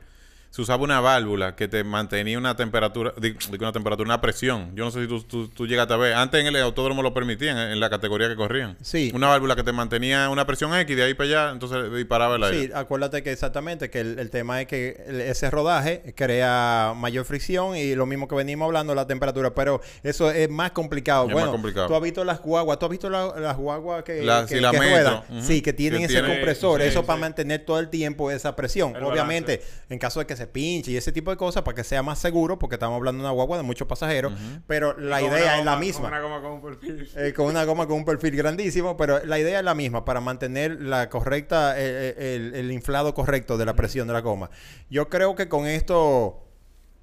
se 0.52 0.62
usaba 0.62 0.84
una 0.84 1.00
válvula 1.00 1.56
que 1.56 1.68
te 1.70 1.84
mantenía 1.84 2.38
una 2.38 2.56
temperatura, 2.58 3.14
di- 3.18 3.32
digo 3.32 3.64
una 3.64 3.72
temperatura, 3.72 4.06
una 4.06 4.22
presión. 4.22 4.76
Yo 4.76 4.84
no 4.86 4.92
sé 4.92 5.02
si 5.02 5.08
tú, 5.08 5.24
tú, 5.24 5.48
tú 5.48 5.66
llegaste 5.66 5.94
a 5.94 5.98
ver. 5.98 6.14
Antes 6.14 6.42
en 6.42 6.48
el 6.54 6.62
autódromo 6.62 7.02
lo 7.02 7.14
permitían, 7.14 7.58
en 7.58 7.80
la 7.80 7.90
categoría 7.90 8.28
que 8.28 8.36
corrían. 8.36 8.78
Sí. 8.82 9.12
Una 9.16 9.30
válvula 9.30 9.56
que 9.56 9.64
te 9.64 9.72
mantenía 9.72 10.30
una 10.30 10.46
presión 10.46 10.76
X, 10.76 10.96
de 10.96 11.04
ahí 11.04 11.14
para 11.14 11.30
allá, 11.30 11.52
entonces 11.52 11.92
disparaba 11.94 12.36
el 12.36 12.44
aire. 12.44 12.66
Sí, 12.68 12.72
acuérdate 12.76 13.24
que 13.24 13.32
exactamente 13.32 13.90
que 13.90 14.02
el, 14.02 14.20
el 14.20 14.30
tema 14.30 14.60
es 14.62 14.68
que 14.68 15.02
el- 15.08 15.22
ese 15.22 15.50
rodaje 15.50 16.14
crea 16.18 16.94
mayor 16.98 17.24
fricción 17.26 17.78
y 17.78 17.96
lo 17.96 18.06
mismo 18.06 18.28
que 18.28 18.36
venimos 18.36 18.66
hablando, 18.66 18.94
la 18.94 19.08
temperatura, 19.08 19.56
pero 19.56 19.80
eso 20.04 20.30
es 20.32 20.50
más 20.50 20.72
complicado. 20.72 21.28
Es 21.28 21.32
bueno, 21.34 21.48
más 21.48 21.56
complicado. 21.56 21.88
tú 21.88 21.96
has 21.96 22.02
visto 22.02 22.24
las 22.26 22.42
guaguas, 22.42 22.78
tú 22.78 22.86
has 22.88 22.92
visto 22.92 23.10
la- 23.10 23.40
las 23.40 23.56
guaguas 23.56 24.04
que, 24.04 24.22
La- 24.22 24.46
que, 24.46 24.60
la 24.60 24.74
ruedan? 24.74 25.22
Sí, 25.42 25.62
que 25.62 25.72
tienen 25.72 26.00
Que 26.00 26.06
ese 26.08 26.16
tiene- 26.16 26.28
compresor, 26.36 26.82
sí, 26.82 26.88
eso 26.88 27.00
sí. 27.00 27.06
para 27.08 27.20
mantener 27.20 27.64
todo 27.66 27.80
el 27.80 27.88
tiempo 27.90 28.30
esa 28.32 28.54
presión. 28.56 28.98
El 28.98 29.04
Obviamente, 29.06 29.62
en 29.90 29.98
caso 29.98 30.20
de 30.20 30.26
que 30.26 30.36
se 30.36 30.41
pinche 30.48 30.92
y 30.92 30.98
ese 30.98 31.12
tipo 31.12 31.32
de 31.32 31.38
cosas, 31.38 31.64
para 31.64 31.76
que 31.76 31.84
sea 31.84 32.04
más 32.04 32.20
seguro, 32.20 32.60
porque 32.60 32.76
estamos 32.76 32.98
hablando 32.98 33.20
de 33.20 33.26
una 33.26 33.34
guagua 33.34 33.58
de 33.58 33.64
muchos 33.64 33.88
pasajeros, 33.88 34.34
pero 34.68 34.98
la 34.98 35.20
Con 35.20 35.32
idea 35.32 35.60
es 35.60 35.66
la 35.66 35.76
misma. 35.78 36.10
Con 36.10 36.14
una 36.14 36.22
goma 36.22 36.42
con 36.42 36.52
un 36.52 36.62
perfil. 36.62 37.10
Eh, 37.16 37.34
con 37.34 37.46
una 37.48 37.64
goma 37.66 37.88
con 37.88 37.98
un 37.98 38.06
perfil 38.06 38.36
grandísimo, 38.36 38.98
pero 38.98 39.24
la 39.26 39.40
idea 39.40 39.60
es 39.60 39.66
la 39.66 39.76
misma, 39.76 40.06
para 40.06 40.22
mantener 40.22 40.82
la 40.82 41.10
correcta, 41.10 41.78
eh, 41.78 42.16
eh, 42.18 42.36
el, 42.36 42.56
el 42.56 42.72
inflado 42.72 43.14
correcto 43.14 43.58
de 43.58 43.66
la 43.66 43.76
presión 43.76 44.08
de 44.08 44.14
la 44.14 44.22
goma. 44.22 44.50
Yo 44.90 45.10
creo 45.10 45.36
que 45.36 45.48
con 45.48 45.66
esto, 45.66 46.44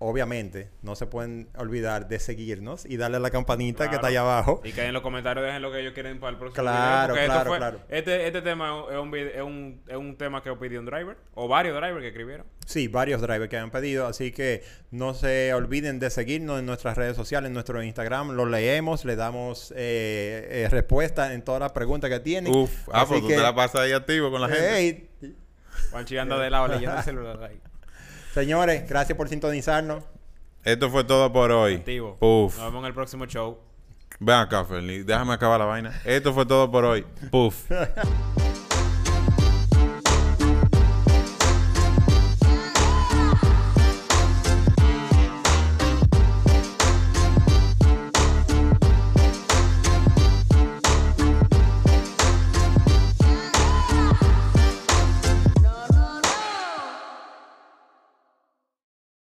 obviamente, 0.01 0.71
no 0.83 0.95
se 0.95 1.07
pueden 1.07 1.49
olvidar 1.57 2.07
de 2.09 2.21
seguirnos 2.21 2.87
y 2.87 2.97
darle 2.97 3.17
a 3.17 3.21
la 3.21 3.31
campanita 3.31 3.89
que 3.89 3.97
está 3.97 4.07
ahí 4.09 4.17
abajo. 4.17 4.61
Y 4.65 4.73
que 4.73 4.85
en 4.85 4.93
los 4.93 5.03
comentarios 5.03 5.45
dejen 5.45 5.61
lo 5.61 5.73
que 5.73 5.81
ellos 5.81 5.93
quieren 5.93 6.21
para 6.21 6.31
el 6.31 6.37
próximo 6.39 6.63
Claro, 6.63 7.15
video. 7.15 7.27
claro, 7.27 7.51
fue- 7.51 7.59
claro. 7.59 7.81
Este, 7.89 8.27
este 8.27 8.43
tema 8.43 8.85
es 8.91 8.97
un, 8.97 9.15
es, 9.17 9.43
un, 9.43 9.83
es 9.89 9.97
un 9.97 10.17
tema 10.17 10.43
que 10.43 10.55
pidió 10.55 10.79
un 10.81 10.87
driver. 10.87 11.17
O 11.35 11.49
varios 11.49 11.75
drivers 11.81 12.01
que 12.01 12.09
escribieron. 12.09 12.47
Sí, 12.65 12.87
varios 12.87 13.21
drivers 13.23 13.49
que 13.49 13.57
han 13.57 13.71
pedido, 13.71 14.07
así 14.07 14.31
que 14.31 14.63
no 14.91 15.15
se 15.15 15.53
olviden 15.55 15.99
de 15.99 16.11
seguirnos 16.11 16.59
en 16.61 16.67
nuestras 16.67 16.97
redes 16.97 17.17
sociales, 17.17 17.49
en 17.49 17.55
nuestro 17.55 17.83
Instagram, 17.83 18.33
lo 18.33 18.47
leemos, 18.47 19.05
le 19.05 19.17
damos 19.17 19.73
eh, 19.75 20.47
eh, 20.51 20.69
respuesta 20.71 21.33
en 21.33 21.43
todas 21.43 21.61
las 21.61 21.73
preguntas 21.73 22.09
que 22.11 22.21
tienen. 22.21 22.55
Uf, 22.55 22.89
ah, 22.93 23.03
Así 23.03 23.09
pues 23.13 23.21
tú 23.23 23.29
que, 23.29 23.35
te 23.37 23.43
la 23.43 23.55
pasas 23.55 23.81
ahí 23.81 23.93
activo 23.93 24.31
con 24.31 24.41
la 24.43 24.49
gente. 24.49 25.09
hey, 25.23 25.33
Juanchi 25.91 26.19
anda 26.19 26.39
de 26.39 26.51
lado 26.51 26.69
leyendo 26.69 26.97
el 26.99 27.03
celular 27.03 27.43
ahí. 27.43 27.59
Señores, 28.39 28.89
gracias 28.89 29.17
por 29.17 29.29
sintonizarnos. 29.29 30.05
Esto 30.63 30.91
fue 30.91 31.05
todo 31.05 31.33
por 31.33 31.51
hoy. 31.51 31.77
Activo. 31.77 32.17
Puf. 32.19 32.57
Nos 32.57 32.67
vemos 32.67 32.81
en 32.83 32.87
el 32.87 32.95
próximo 32.95 33.27
show. 33.27 33.59
Ven 34.21 34.37
acá, 34.37 34.65
Ferni. 34.65 34.99
Déjame 34.99 35.33
acabar 35.33 35.59
la 35.59 35.67
vaina. 35.67 36.01
Esto 36.05 36.33
fue 36.33 36.47
todo 36.47 36.71
por 36.71 36.85
hoy. 36.85 37.05
Puf. 37.31 37.71